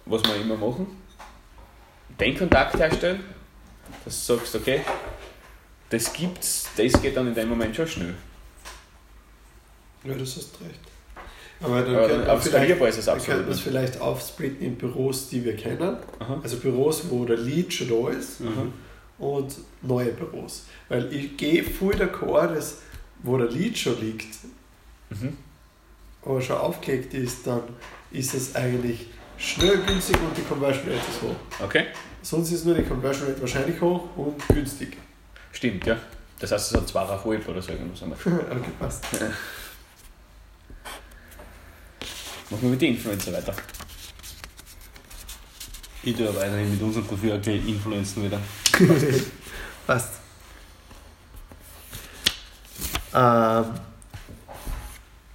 [0.06, 0.88] was wir immer machen.
[2.20, 3.24] Den Kontakt herstellen,
[4.04, 4.82] dass du sagst, okay,
[5.90, 8.16] das gibt's, das geht dann in dem Moment schon schnell.
[10.04, 10.80] Ja, das hast recht.
[11.62, 15.98] Aber dann Aber könnte man vielleicht, könnte es vielleicht aufsplitten in Büros, die wir kennen.
[16.20, 16.40] Aha.
[16.44, 18.74] Also Büros, wo der Lead schon da ist Mhm.
[19.18, 20.66] Und neue Büros.
[20.90, 22.78] Weil ich gehe voll d'accord, dass
[23.22, 24.36] wo der Lead schon liegt,
[25.10, 25.38] Mhm.
[26.26, 27.62] aber schon aufgelegt ist, dann
[28.12, 29.08] ist es eigentlich
[29.38, 31.36] schnell günstig und die Conversion Rate ist hoch.
[31.64, 31.86] Okay,
[32.22, 34.98] Sonst ist nur die Conversion Rate wahrscheinlich hoch und günstig.
[35.52, 35.98] stimmt, ja.
[36.40, 38.02] Das heißt, es hat zweieinhalb oder so irgendwas.
[38.04, 38.18] einmal.
[38.26, 39.04] okay, passt.
[42.50, 43.54] Machen wir mit den Influencer weiter.
[46.04, 48.40] Ich tue weiterhin mit unserem Profil aktuell Influenzen wieder.
[49.88, 50.14] passt.
[53.14, 53.66] Ähm,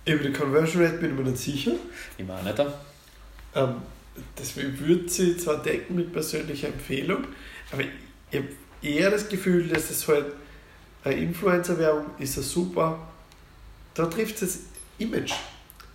[0.04, 1.72] über die Conversion Rate bin ich mir nicht sicher.
[2.16, 2.72] Ich war nicht da.
[3.54, 3.76] Ähm,
[4.34, 7.24] das würde sie zwar decken mit persönlicher Empfehlung,
[7.70, 8.48] aber ich habe
[8.82, 10.26] eher das Gefühl, dass es halt
[11.04, 12.98] eine Influencer-Werbung ist ein super,
[13.94, 14.58] da trifft es das
[14.98, 15.32] Image.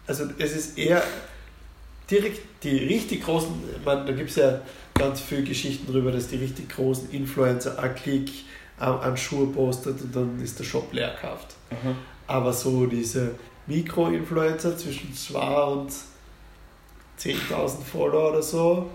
[0.07, 1.03] Also es ist eher
[2.09, 4.61] direkt die richtig großen, ich meine, da gibt es ja
[4.95, 8.31] ganz viele Geschichten darüber, dass die richtig großen Influencer ein Klick
[8.77, 11.55] an an Schuhe postet und dann ist der Shop leer gekauft.
[11.71, 11.95] Mhm.
[12.27, 13.31] Aber so diese
[13.67, 15.91] Mikro-Influencer zwischen 2 und
[17.19, 18.89] 10.000 Follower oder so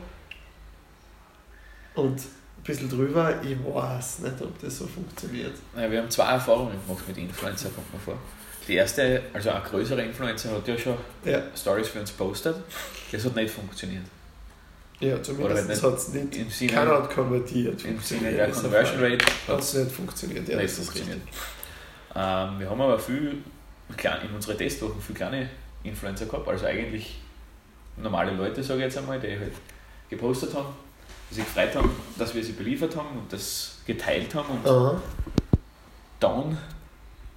[1.95, 5.55] und ein bisschen drüber, ich weiß nicht, ob das so funktioniert.
[5.77, 8.19] Ja, wir haben zwei Erfahrungen gemacht mit Influencer, kommt mir vor.
[8.67, 12.57] Die erste, also ein größerer Influencer hat ja schon Ja, Stories für uns postet.
[13.11, 14.05] Das hat nicht funktioniert.
[15.01, 17.85] Ja zumindest hat es nicht, Im Sinne, keiner hat konvertiert.
[17.85, 19.01] im Sinne der Conversion.
[19.01, 21.15] Rate Hat es nicht funktioniert, ja, nicht das ist richtig.
[22.15, 23.43] Ähm, wir haben aber viel,
[24.23, 25.49] in unseren Testwochen viele kleine
[25.85, 27.19] Influencer gehabt, also eigentlich
[27.97, 29.53] normale Leute, sage ich jetzt einmal, die halt
[30.09, 30.75] gepostet haben,
[31.31, 35.01] die sich gefreut haben, dass wir sie beliefert haben und das geteilt haben und Aha.
[36.21, 36.59] dann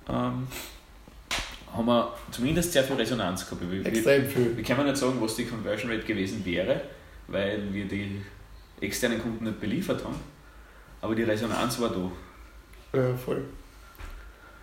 [0.09, 0.47] ähm,
[1.73, 3.61] haben wir zumindest sehr viel Resonanz gehabt.
[3.61, 4.57] Wir, wir, Extrem viel.
[4.57, 6.81] wir können nicht sagen, was die Conversion Rate gewesen wäre,
[7.31, 8.21] weil wir die
[8.81, 10.19] externen Kunden nicht beliefert haben,
[11.01, 12.11] aber die Resonanz war da.
[12.97, 13.43] Ja, voll.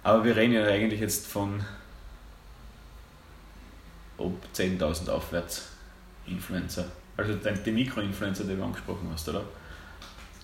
[0.02, 1.64] Aber wir reden ja eigentlich jetzt von
[4.16, 5.68] ob 10.000 aufwärts
[6.26, 6.90] Influencer.
[7.16, 9.44] Also die Mikro-Influencer, die du angesprochen hast, oder?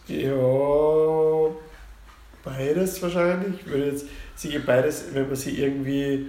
[0.07, 1.55] Ja,
[2.45, 3.61] beides wahrscheinlich.
[3.61, 6.27] Ich würde jetzt sie beides, wenn man sie irgendwie,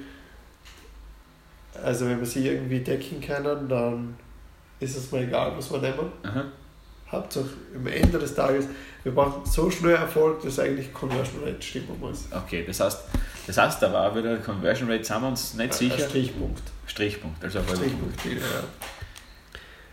[1.81, 4.15] also wenn wir sie irgendwie decken können, dann
[4.79, 6.11] ist es mir egal, was wir nehmen.
[6.23, 6.45] Aha.
[7.11, 7.45] Hauptsache
[7.75, 8.65] am Ende des Tages,
[9.03, 12.25] wir brauchen so schnell Erfolg, dass eigentlich Conversion Rate stimmen muss.
[12.31, 12.99] Okay, das heißt,
[13.45, 15.99] das heißt, da war wieder Conversion Rate, sind wir uns nicht Ein sicher.
[15.99, 16.63] Strichpunkt.
[16.87, 17.69] Strichpunkt, also auf.
[17.69, 18.31] Strichpunkt, ja.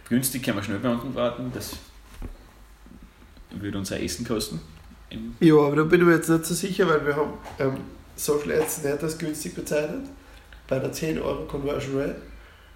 [0.08, 1.76] Günstig können wir schnell beantworten, das
[3.50, 4.60] würde unser Essen kosten.
[5.40, 7.76] Ja, aber da bin ich mir jetzt nicht so sicher, weil wir haben ähm,
[8.16, 10.06] Social Ads nicht als günstig bezeichnet.
[10.68, 12.16] Bei einer 10 Euro Conversion Rate.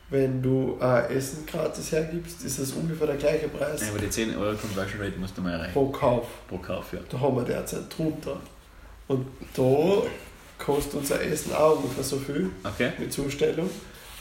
[0.08, 4.08] Wenn du äh, Essen gratis hergibst, ist das ungefähr der gleiche Preis Ja, aber die
[4.10, 5.72] 10 Euro Conversion Rate musst du mal erreichen.
[5.72, 6.26] pro Kauf.
[6.48, 7.00] Pro Kauf, ja.
[7.10, 8.36] Da haben wir derzeit drunter.
[9.08, 10.02] Und da
[10.64, 12.92] kostet unser Essen auch ungefähr so viel Okay.
[12.98, 13.68] mit Zustellung.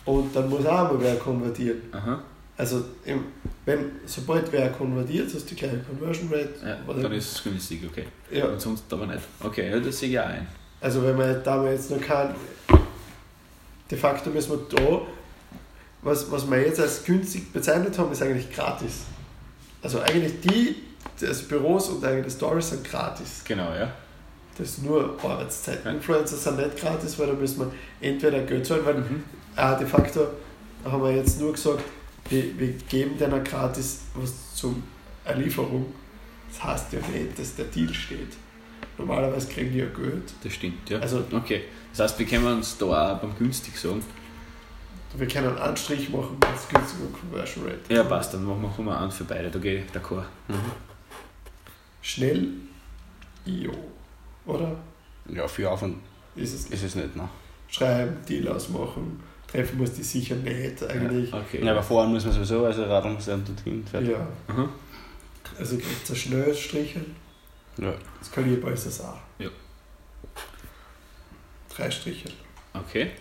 [0.06, 1.82] Und dann muss auch mal wer konvertieren.
[1.92, 2.24] Aha.
[2.58, 2.86] Also,
[3.66, 6.54] wenn, sobald wer konvertiert, hast du die gleiche Conversion Rate.
[6.64, 8.06] Ja, dann ist es günstig, okay.
[8.32, 9.22] ja, Und sonst aber nicht.
[9.44, 10.48] Okay, ja, das sehe ich auch ein.
[10.82, 12.34] Also wenn man da wir jetzt noch kein,
[13.92, 15.02] de facto müssen wir da,
[16.06, 19.06] was, was wir jetzt als günstig bezeichnet haben, ist eigentlich gratis.
[19.82, 20.76] Also eigentlich die,
[21.26, 23.42] also Büros und eigene Stories sind gratis.
[23.44, 23.92] Genau, ja.
[24.58, 25.84] Das ist nur Arbeitszeit.
[25.84, 25.92] Ja.
[25.92, 29.24] Influencer sind nicht gratis, weil da müssen wir entweder Geld zahlen, weil Mhm.
[29.56, 30.28] ah, de facto
[30.86, 31.84] haben wir jetzt nur gesagt,
[32.30, 34.84] wir, wir geben denen gratis was zum
[35.26, 35.88] Erlieferung.
[36.50, 38.34] Das heißt ja nicht, dass der Deal steht.
[38.98, 40.32] Normalerweise kriegen die ja Geld.
[40.44, 41.00] Das stimmt, ja.
[41.00, 41.64] Also Okay.
[41.92, 42.86] Das heißt, wir können uns da
[43.16, 44.04] auch beim günstig sagen.
[45.18, 47.94] Wir können einen Anstrich machen mit günstiger Conversion Rate.
[47.94, 49.50] Ja, passt, dann machen wir mal an für beide.
[49.50, 50.26] Da gehe ich d'accord.
[52.02, 52.50] Schnell,
[53.46, 53.72] jo.
[54.46, 54.76] Oder?
[55.28, 55.98] Ja, viel Aufwand
[56.36, 57.16] Ist es ist es nicht.
[57.16, 57.28] Ne?
[57.68, 61.32] Schreiben, Deal ausmachen, treffen muss die sicher nicht eigentlich.
[61.32, 61.66] Ja, okay.
[61.66, 63.86] Ja, aber fahren muss man sowieso, also muss dann dorthin.
[63.86, 64.12] Fertig.
[64.12, 64.28] Ja.
[64.48, 64.70] Aha.
[65.58, 67.16] Also gibt es ein schnelles Stricheln.
[67.78, 67.94] Ja.
[68.24, 69.18] Skalierbar ist es auch.
[69.40, 69.50] Ja.
[71.76, 72.30] Drei Striche.
[72.74, 73.12] Okay.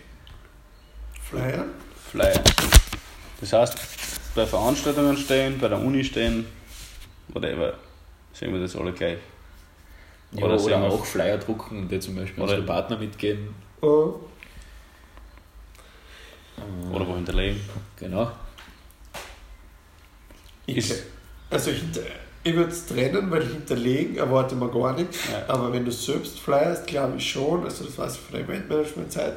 [1.30, 1.64] Flyer.
[2.10, 2.42] Flyer.
[3.40, 3.76] Das heißt,
[4.34, 6.46] bei Veranstaltungen stehen, bei der Uni stehen,
[7.28, 7.74] whatever,
[8.32, 9.18] sehen wir das alle gleich.
[10.32, 12.98] Ja, Oder oder, sehen wir- auch Flyer drucken und die zum Beispiel Oder- unsere Partner
[12.98, 13.54] mitgeben.
[13.80, 14.14] Oh,
[16.92, 17.60] Oder wo hinterlegen.
[17.98, 18.30] Genau.
[20.66, 20.92] ich,
[21.50, 21.82] also ich,
[22.44, 25.18] ich würde es trennen, weil hinterlegen erwarte man gar nichts.
[25.30, 25.44] Ja.
[25.48, 29.36] Aber wenn du selbst flyerst, glaube ich schon, also das weiß ich von der Eventmanagement-Zeit,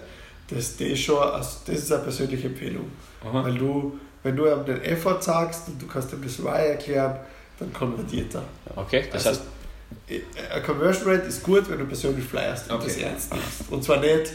[0.49, 2.91] das, das, schon, also das ist eine persönliche Empfehlung.
[3.23, 3.43] Aha.
[3.43, 7.17] Weil du, wenn du ihm den Effort sagst und du kannst ihm das Why erklären,
[7.59, 8.43] dann konvertiert er.
[8.75, 9.49] Okay, das also, heißt.
[10.51, 12.87] Eine Conversion Rate ist gut, wenn du persönlich flyerst und okay.
[12.87, 13.71] das ernst nimmst.
[13.71, 14.33] Und zwar nicht,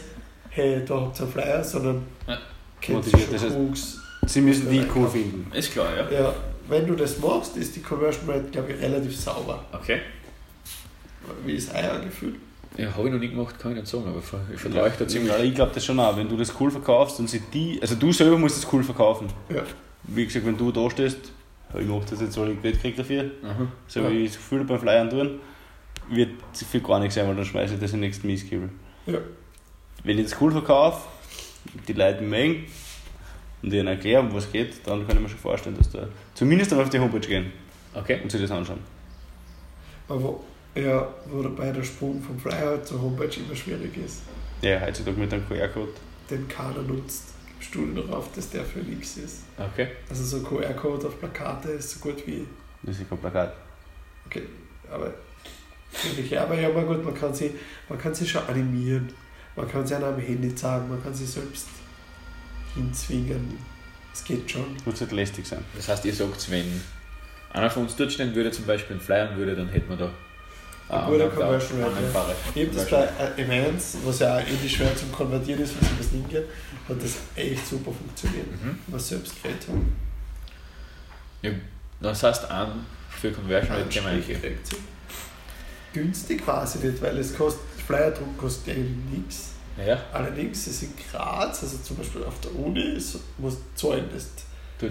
[0.49, 2.39] hey, da habt ihr einen Flyer, sondern ja.
[2.81, 3.75] kennst du schon
[4.25, 5.51] Sie müssen die cool finden.
[5.55, 6.11] Ist klar, ja.
[6.11, 6.35] ja.
[6.69, 9.65] Wenn du das machst, ist die Conversion Rate, glaube ich, relativ sauber.
[9.73, 10.01] Okay.
[11.45, 12.37] Wie ist euer Gefühl?
[12.79, 15.07] Ja, habe ich noch nie gemacht, kann ich nicht sagen, aber ich vertraue euch da
[15.07, 15.31] ziemlich.
[15.31, 17.95] Ja, ich glaube das schon auch, wenn du das cool verkaufst und sie die, also
[17.97, 19.29] du selber musst das cool verkaufen.
[19.51, 19.63] Ja.
[20.05, 21.33] Wie gesagt, wenn du da stehst,
[21.79, 23.69] ich mache das jetzt, weil ich Geld kriege dafür, mhm.
[23.87, 24.11] so ja.
[24.11, 25.41] wie ich das Gefühl beim Flyern tun,
[26.09, 28.71] wird für gar nichts sein, weil dann schmeiße ich das in den nächsten Mistkübel.
[29.07, 29.19] Ja.
[30.05, 31.07] Wenn ich das cool verkaufe,
[31.87, 32.65] die Leute mengen
[33.63, 36.73] und ihnen erklären, um was geht, dann kann ich mir schon vorstellen, dass da zumindest
[36.75, 37.53] auf die Homepage gehen
[37.95, 38.21] okay.
[38.23, 38.81] und sich das anschauen.
[40.09, 40.41] Aber
[40.75, 44.23] ja, wo dabei der Sprung vom Flyer zur Homepage immer schwierig ist.
[44.63, 45.93] Ja, heutzutage mit einem QR-Code.
[46.31, 47.25] Den keiner nutzt.
[47.59, 49.43] Gibst du darauf, dass der für nichts ist.
[49.59, 49.89] Okay.
[50.09, 52.47] Also so QR-Code auf Plakate ist so gut wie.
[52.83, 53.55] Das ist kein Plakat.
[54.27, 54.43] Okay,
[54.91, 55.13] aber.
[56.41, 57.51] Aber ja, aber gut, man kann sie,
[57.89, 59.13] man kann sie schon animieren.
[59.55, 61.69] Man kann sie an einem Handy zeigen, man kann sie selbst
[62.75, 63.59] hinzwingen.
[64.13, 64.77] Es geht schon.
[64.85, 65.65] Muss nicht lästig sein.
[65.75, 66.81] Das heißt, ihr sagt, wenn
[67.53, 70.07] einer von uns dort stehen würde, zum Beispiel einen flyern würde, dann hätten wir da
[70.07, 70.15] ein
[71.01, 72.15] guter Conversion Rate.
[72.15, 73.09] Habe das bei
[73.43, 76.45] Events, was ja auch ähnlich schwer zum Konvertieren ist, was über das Link geht,
[76.89, 78.79] hat das echt super funktioniert, mhm.
[78.89, 79.97] was selbst geredet haben.
[81.43, 81.51] Ja,
[82.01, 84.39] das heißt, an für Conversion Rate kann man eigentlich.
[85.93, 89.51] Günstig sie nicht, weil es kostet, Flyerdruck kostet ja nichts.
[89.87, 89.99] Ja.
[90.13, 92.99] Allerdings ist in Graz, also zum Beispiel auf der Uni,
[93.39, 94.05] muss zahlen.
[94.13, 94.29] Das,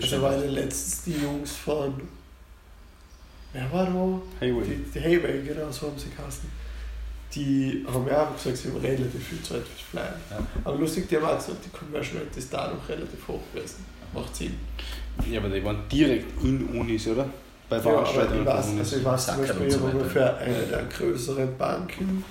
[0.02, 2.02] also waren letztens die Jungs von
[3.54, 4.46] wer war da?
[4.46, 4.64] Hayway.
[4.66, 6.50] Die, die Hayway, genau, so haben sie geheißen.
[7.34, 10.16] Die haben ja auch gesagt, sie haben relativ viel Zeit fürs Flyer.
[10.30, 10.46] Ja.
[10.66, 13.86] Aber lustig, die haben auch gesagt, die Conversion Rate ist da noch relativ hoch gewesen.
[14.14, 14.58] Macht Sinn.
[15.30, 17.30] Ja, aber die waren direkt in Unis, oder?
[17.70, 18.46] Bei Veranstaltungen.
[18.46, 22.24] Ja, ich weiß, also ich weiß zum Beispiel, ich habe für eine der größeren Banken,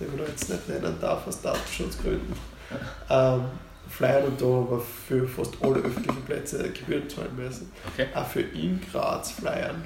[0.00, 2.32] die man jetzt nicht nennen darf aus Datenschutzgründen,
[3.10, 3.42] ähm,
[3.90, 7.70] Flyer und da aber für fast alle öffentlichen Plätze Gebühren zahlen müssen.
[7.92, 8.06] Okay.
[8.14, 9.84] Auch für in Graz Flyern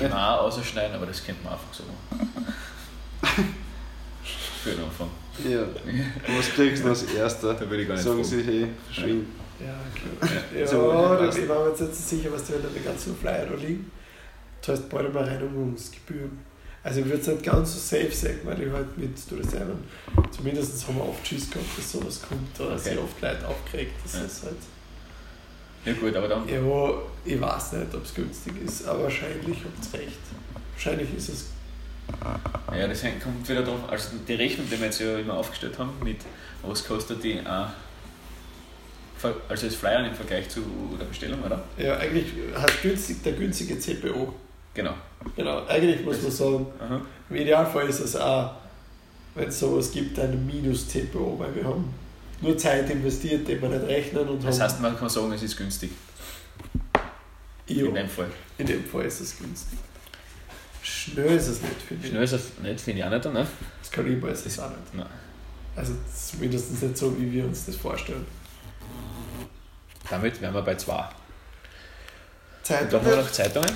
[0.00, 1.82] wir auch ausschneiden, aber das könnte man einfach so.
[4.62, 5.10] Für den Anfang.
[5.48, 5.64] Ja.
[6.36, 7.54] Was kriegst du als erster?
[7.54, 9.32] Da würde ich gar nicht Sagen sie, hey, verschwinden.
[9.60, 10.32] Ja, klar.
[10.52, 12.84] Ja, ja so, ja ich war mir jetzt nicht so sicher, was da in den
[12.84, 13.90] ganzen Flyer da liegen.
[14.64, 16.38] Du hast bald mal Reinigungsgebühren.
[16.82, 19.50] Also ich würde es nicht ganz so safe sagen, weil ich halt mit du das
[19.50, 19.74] selber.
[20.30, 22.90] Zumindest haben wir oft Schiss gehabt, dass sowas kommt oder okay.
[22.90, 23.92] sich oft Leute aufgeregt.
[24.04, 24.24] Das ja.
[24.24, 24.56] ist halt.
[25.84, 26.48] Ja gut, aber dann.
[26.48, 26.60] Ja,
[27.24, 30.18] ich weiß nicht, ob es günstig ist, aber wahrscheinlich habt ihr recht.
[30.74, 31.46] Wahrscheinlich ist es.
[32.74, 33.80] Ja, das kommt wieder drauf.
[33.90, 36.18] Also die Rechnung, die wir jetzt ja immer aufgestellt haben, mit
[36.62, 37.68] was kostet die auch,
[39.48, 40.60] also das Flyer im Vergleich zu
[40.98, 41.62] der Bestellung, oder?
[41.76, 44.32] Ja, eigentlich hat günstig, der günstige CPO.
[44.74, 44.94] Genau.
[45.36, 47.00] Genau, eigentlich muss man sagen, Aha.
[47.28, 48.52] im Idealfall ist es auch,
[49.34, 51.92] wenn es sowas gibt, ein Minus-CPO, weil wir haben
[52.40, 54.28] nur Zeit investiert, die wir nicht rechnen.
[54.28, 55.90] Und das heißt, man kann sagen, es ist günstig.
[57.66, 58.30] Ja, in dem Fall.
[58.56, 59.78] In dem Fall ist es günstig.
[60.82, 62.10] Schnell ist es nicht, finde ich.
[62.10, 63.46] Schnell ist es nicht, finde ich auch nicht, ne?
[63.84, 64.94] Skalierbar ist es auch nicht.
[64.94, 65.06] Nein.
[65.76, 68.26] Also zumindest nicht so, wie wir uns das vorstellen.
[70.08, 71.08] Damit wären wir bei zwei.
[72.62, 72.90] Zeitungen.
[72.90, 73.72] dann haben wir noch Zeitungen.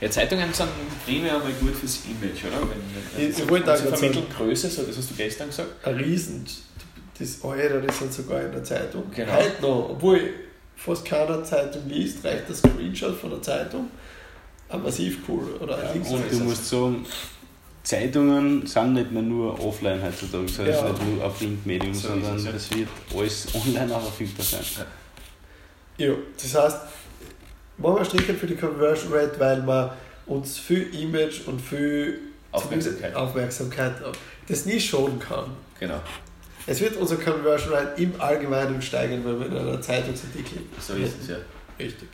[0.00, 0.68] Ja, Zeitungen sind
[1.04, 2.62] primär einmal gut fürs Image, oder?
[2.62, 5.86] Wenn, wenn ich, ich wollte sie vermitteln Größe, so, das hast du gestern gesagt.
[5.86, 6.46] Ein Riesen,
[7.18, 9.04] das Alter, das sind sogar in der Zeitung.
[9.14, 9.32] Genau.
[9.32, 10.20] Heute noch, obwohl
[10.74, 13.90] fast keiner Zeitung liest, reicht das Screenshot von der Zeitung.
[14.70, 15.56] Aber massiv cool.
[15.60, 17.04] Oder ja, und du musst sagen,
[17.82, 20.88] Zeitungen sind nicht mehr nur offline heutzutage, das heißt ja.
[20.88, 22.52] nicht nur ein Printmedium, so sondern es, ja.
[22.52, 24.86] das wird alles online auch verfügbar sein.
[25.98, 26.78] Ja, das heißt,
[27.80, 29.90] machen wir Striche für die Conversion Rate, weil man
[30.26, 32.18] uns viel Image und viel
[32.52, 33.94] Aufmerksamkeit, Aufmerksamkeit
[34.46, 35.50] das nie schonen kann.
[35.78, 36.00] Genau.
[36.66, 40.58] Es wird unser Conversion Rate im Allgemeinen steigen, wenn wir in einer Zeitungsartikel.
[40.78, 41.36] So ist es ja.
[41.78, 42.08] Richtig.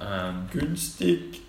[0.00, 1.40] Ähm, Günstig.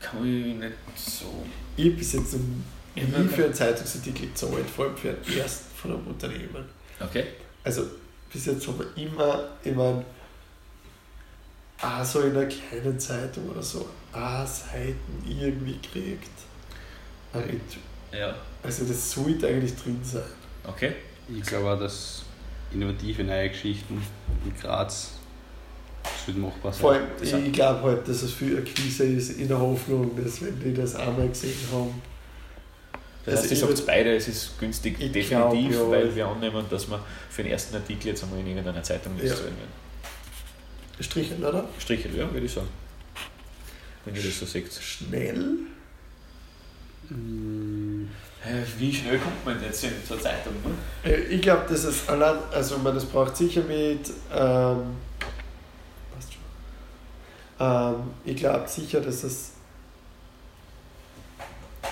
[0.00, 1.44] Kann ich nicht so.
[1.76, 6.06] Ich bis jetzt nie für einen Zeitungsartikel gezahlt, vor allem für einen ersten von einem
[6.06, 6.64] Unternehmen.
[6.98, 7.24] Okay.
[7.62, 7.86] Also
[8.32, 10.04] bis jetzt haben wir immer, ich meine,
[11.82, 16.30] auch so in einer kleinen Zeitung oder so, auch Seiten irgendwie kriegt.
[18.12, 18.34] Ja.
[18.62, 20.22] Also das sollte eigentlich drin sein.
[20.66, 20.92] Okay.
[21.28, 22.24] Ich glaube auch, dass
[22.72, 24.02] innovative neue Geschichten
[24.44, 25.12] in Graz
[26.02, 26.80] absolut machbar sein.
[26.80, 30.58] Vor allem, ich glaube halt, dass es viel Akquise ist, in der Hoffnung, dass wenn
[30.60, 32.02] die das einmal gesehen haben.
[33.24, 36.64] Das heißt, also ich sage beide, es ist günstig, definitiv, glaub, ja, weil wir annehmen,
[36.70, 39.36] dass wir für den ersten Artikel jetzt einmal in irgendeiner Zeitung nichts ja.
[39.36, 39.89] zahlen werden.
[41.00, 41.64] Stricheln, oder?
[41.78, 42.68] Stricheln, ja, würde ich sagen.
[44.04, 44.72] Wenn ihr das so seht.
[44.72, 45.58] Schnell?
[47.08, 48.08] Hm.
[48.78, 50.54] Wie schnell kommt man jetzt in zur Zeitung?
[50.64, 51.10] Ne?
[51.10, 54.96] Äh, ich glaube, das ist allein, also man das braucht sicher mit, ähm,
[56.14, 56.42] passt schon.
[57.58, 57.94] Ähm,
[58.24, 59.52] ich glaube sicher, dass es,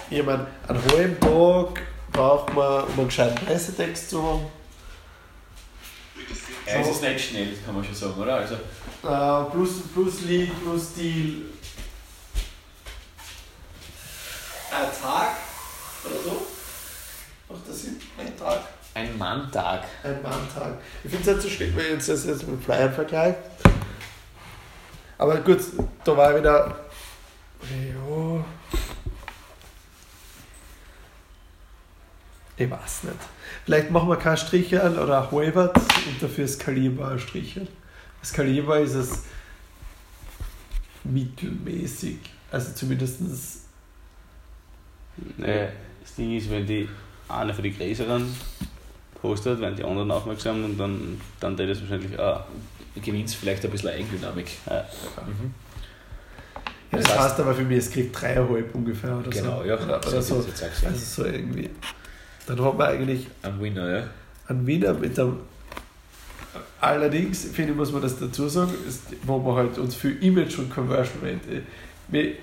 [0.08, 1.82] ich meine, einen halben Tag
[2.12, 4.46] braucht man, um einen gescheiten Pressetext zu haben.
[6.66, 8.36] Ja, es ist nicht schnell, kann man schon sagen, oder?
[8.36, 8.56] Also,
[9.02, 11.42] äh, plus, plus Lead, plus Deal.
[14.70, 15.36] Ein Tag
[16.04, 16.46] oder so.
[17.48, 18.00] Macht das Sinn?
[18.18, 18.60] Ein Tag?
[18.94, 19.84] Ein Manntag.
[20.02, 20.78] Ein Manntag.
[21.04, 23.38] Ich finde es halt so schlimm, wenn ich das jetzt mit Flyer vergleiche.
[25.16, 25.60] Aber gut,
[26.04, 26.76] da war ich wieder.
[27.62, 28.44] Ja.
[32.56, 33.16] Ich weiß nicht.
[33.64, 37.68] Vielleicht machen wir kein Strichel oder ein Halbert und dafür skalierbar ein Strichel.
[38.24, 39.22] Skalierbar ist es
[41.04, 42.18] mittelmäßig.
[42.50, 43.20] Also zumindest.
[45.36, 45.68] Nee,
[46.02, 46.88] das Ding ist, wenn die
[47.28, 48.34] eine für die Größeren
[49.20, 52.44] postet, werden die anderen aufmerksam und dann, dann tät das wahrscheinlich auch.
[52.94, 54.48] Gewinnt vielleicht ein bisschen Eigendynamik.
[54.66, 54.84] Ja.
[55.26, 55.54] Mhm.
[56.90, 59.64] Ja, das, das heißt, heißt, aber für mich, es kriegt dreieinhalb ungefähr oder genau, so.
[59.68, 59.74] ja.
[59.74, 60.36] Oder, oder so.
[60.36, 61.70] Also so irgendwie.
[62.46, 63.26] Dann haben wir eigentlich.
[63.42, 64.04] Ein Winner, ja.
[64.48, 65.36] Ein Winner mit dem.
[66.80, 70.58] Allerdings, finde ich, muss man das dazu sagen, ist, wo wir halt uns für Image
[70.58, 71.62] und Conversion Rate.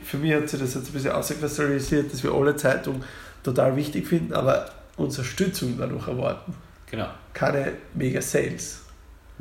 [0.03, 3.03] Für mich hat sich das jetzt ein bisschen auskristallisiert, dass wir alle Zeitungen
[3.43, 6.53] total wichtig finden, aber Unterstützung dadurch erwarten.
[6.91, 7.07] Genau.
[7.33, 8.81] Keine mega Sales.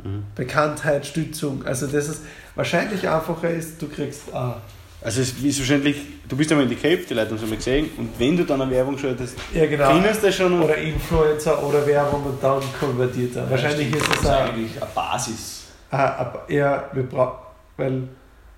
[0.02, 0.24] Mhm.
[0.34, 1.64] Bekanntheit, Stützung.
[1.66, 2.22] Also das ist
[2.54, 4.60] wahrscheinlich einfacher ist, du kriegst ah.
[5.04, 5.96] Also es ist wahrscheinlich,
[6.26, 8.44] du bist einmal in die Cape, die Leute haben es einmal gesehen, und wenn du
[8.44, 9.92] dann eine Werbung schaltest, ja, genau.
[9.92, 10.62] findest du schon.
[10.62, 13.50] Oder Influencer oder Werbung und dann konvertiert er.
[13.50, 15.66] Wahrscheinlich ist das, das eigentlich eine Basis.
[15.90, 17.38] Ah, ja, wir brauchen,
[17.76, 18.08] weil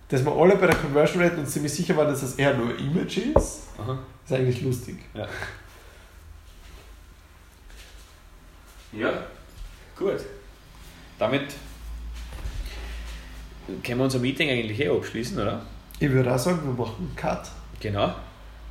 [0.08, 2.78] dass wir alle bei der Conversion Rate uns ziemlich sicher waren, dass das eher nur
[2.78, 3.98] Image ist, Aha.
[4.24, 4.98] ist eigentlich lustig.
[5.14, 5.26] Ja.
[8.92, 9.12] Ja,
[9.98, 10.20] gut.
[11.18, 11.46] Damit
[13.82, 15.66] können wir unser Meeting eigentlich eh abschließen, oder?
[15.98, 17.48] Ich würde auch sagen, wir machen einen Cut.
[17.80, 18.14] Genau.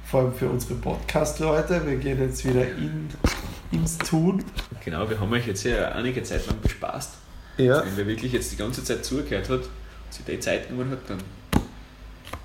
[0.04, 1.82] Vor allem für unsere Podcast-Leute.
[1.88, 3.10] Wir gehen jetzt wieder in,
[3.72, 4.44] ins Tun.
[4.84, 7.16] Genau, wir haben euch jetzt ja einige Zeit lang bespaßt.
[7.58, 7.84] Ja.
[7.84, 9.62] Wenn wer wirklich jetzt die ganze Zeit zugehört hat,
[10.12, 11.18] sich die Zeit genommen hat, dann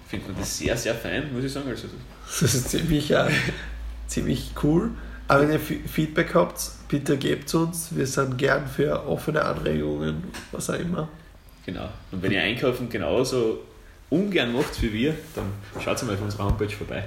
[0.08, 1.68] findet man das sehr, sehr fein, muss ich sagen.
[1.68, 1.88] Also,
[2.40, 3.28] das ist ziemlich, äh,
[4.06, 4.92] ziemlich cool.
[5.28, 6.58] Aber wenn ihr Feedback habt,
[6.88, 7.94] bitte gebt es uns.
[7.94, 11.06] Wir sind gern für offene Anregungen, was auch immer.
[11.66, 11.90] Genau.
[12.10, 13.58] Und wenn ihr einkaufen genauso
[14.10, 15.46] ungern macht wie wir, dann
[15.82, 17.04] schaut mal auf unserer Homepage vorbei.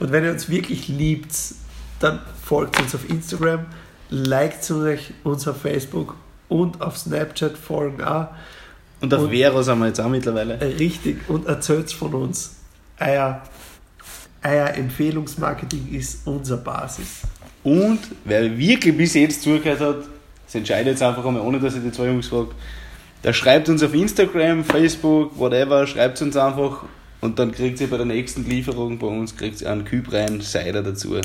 [0.00, 1.32] Und wenn ihr uns wirklich liebt,
[2.00, 3.66] dann folgt uns auf Instagram,
[4.10, 4.70] liked
[5.22, 6.16] uns auf Facebook
[6.48, 8.28] und auf Snapchat folgen auch.
[9.00, 10.60] Und auf und, Vero sind wir jetzt auch mittlerweile.
[10.60, 12.56] Richtig, und erzählt von uns.
[12.98, 13.42] Euer,
[14.42, 17.22] euer Empfehlungsmarketing ist unsere Basis.
[17.64, 19.96] Und wer wirklich bis jetzt zugehört hat,
[20.44, 22.50] das entscheidet jetzt einfach einmal, ohne dass ich die zwei Jungs frage.
[23.24, 26.84] Der schreibt uns auf Instagram, Facebook, whatever, schreibt uns einfach
[27.22, 30.42] und dann kriegt ihr bei der nächsten Lieferung bei uns kriegt ihr einen Küb rein,
[30.42, 31.18] Cider dazu.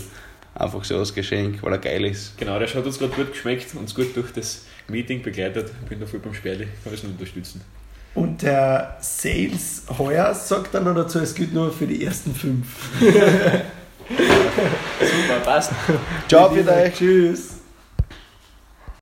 [0.55, 2.37] Einfach so als Geschenk, weil er geil ist.
[2.37, 5.71] Genau, der hat uns gerade gut geschmeckt, uns gut durch das Meeting begleitet.
[5.83, 7.61] Ich bin da voll beim Sperli, kann das nur unterstützen.
[8.15, 12.65] Und der Sales heuer sagt dann noch dazu, es gilt nur für die ersten fünf.
[14.09, 15.71] Super, passt.
[16.27, 16.93] Ciao, für euch.
[16.93, 17.58] Tschüss.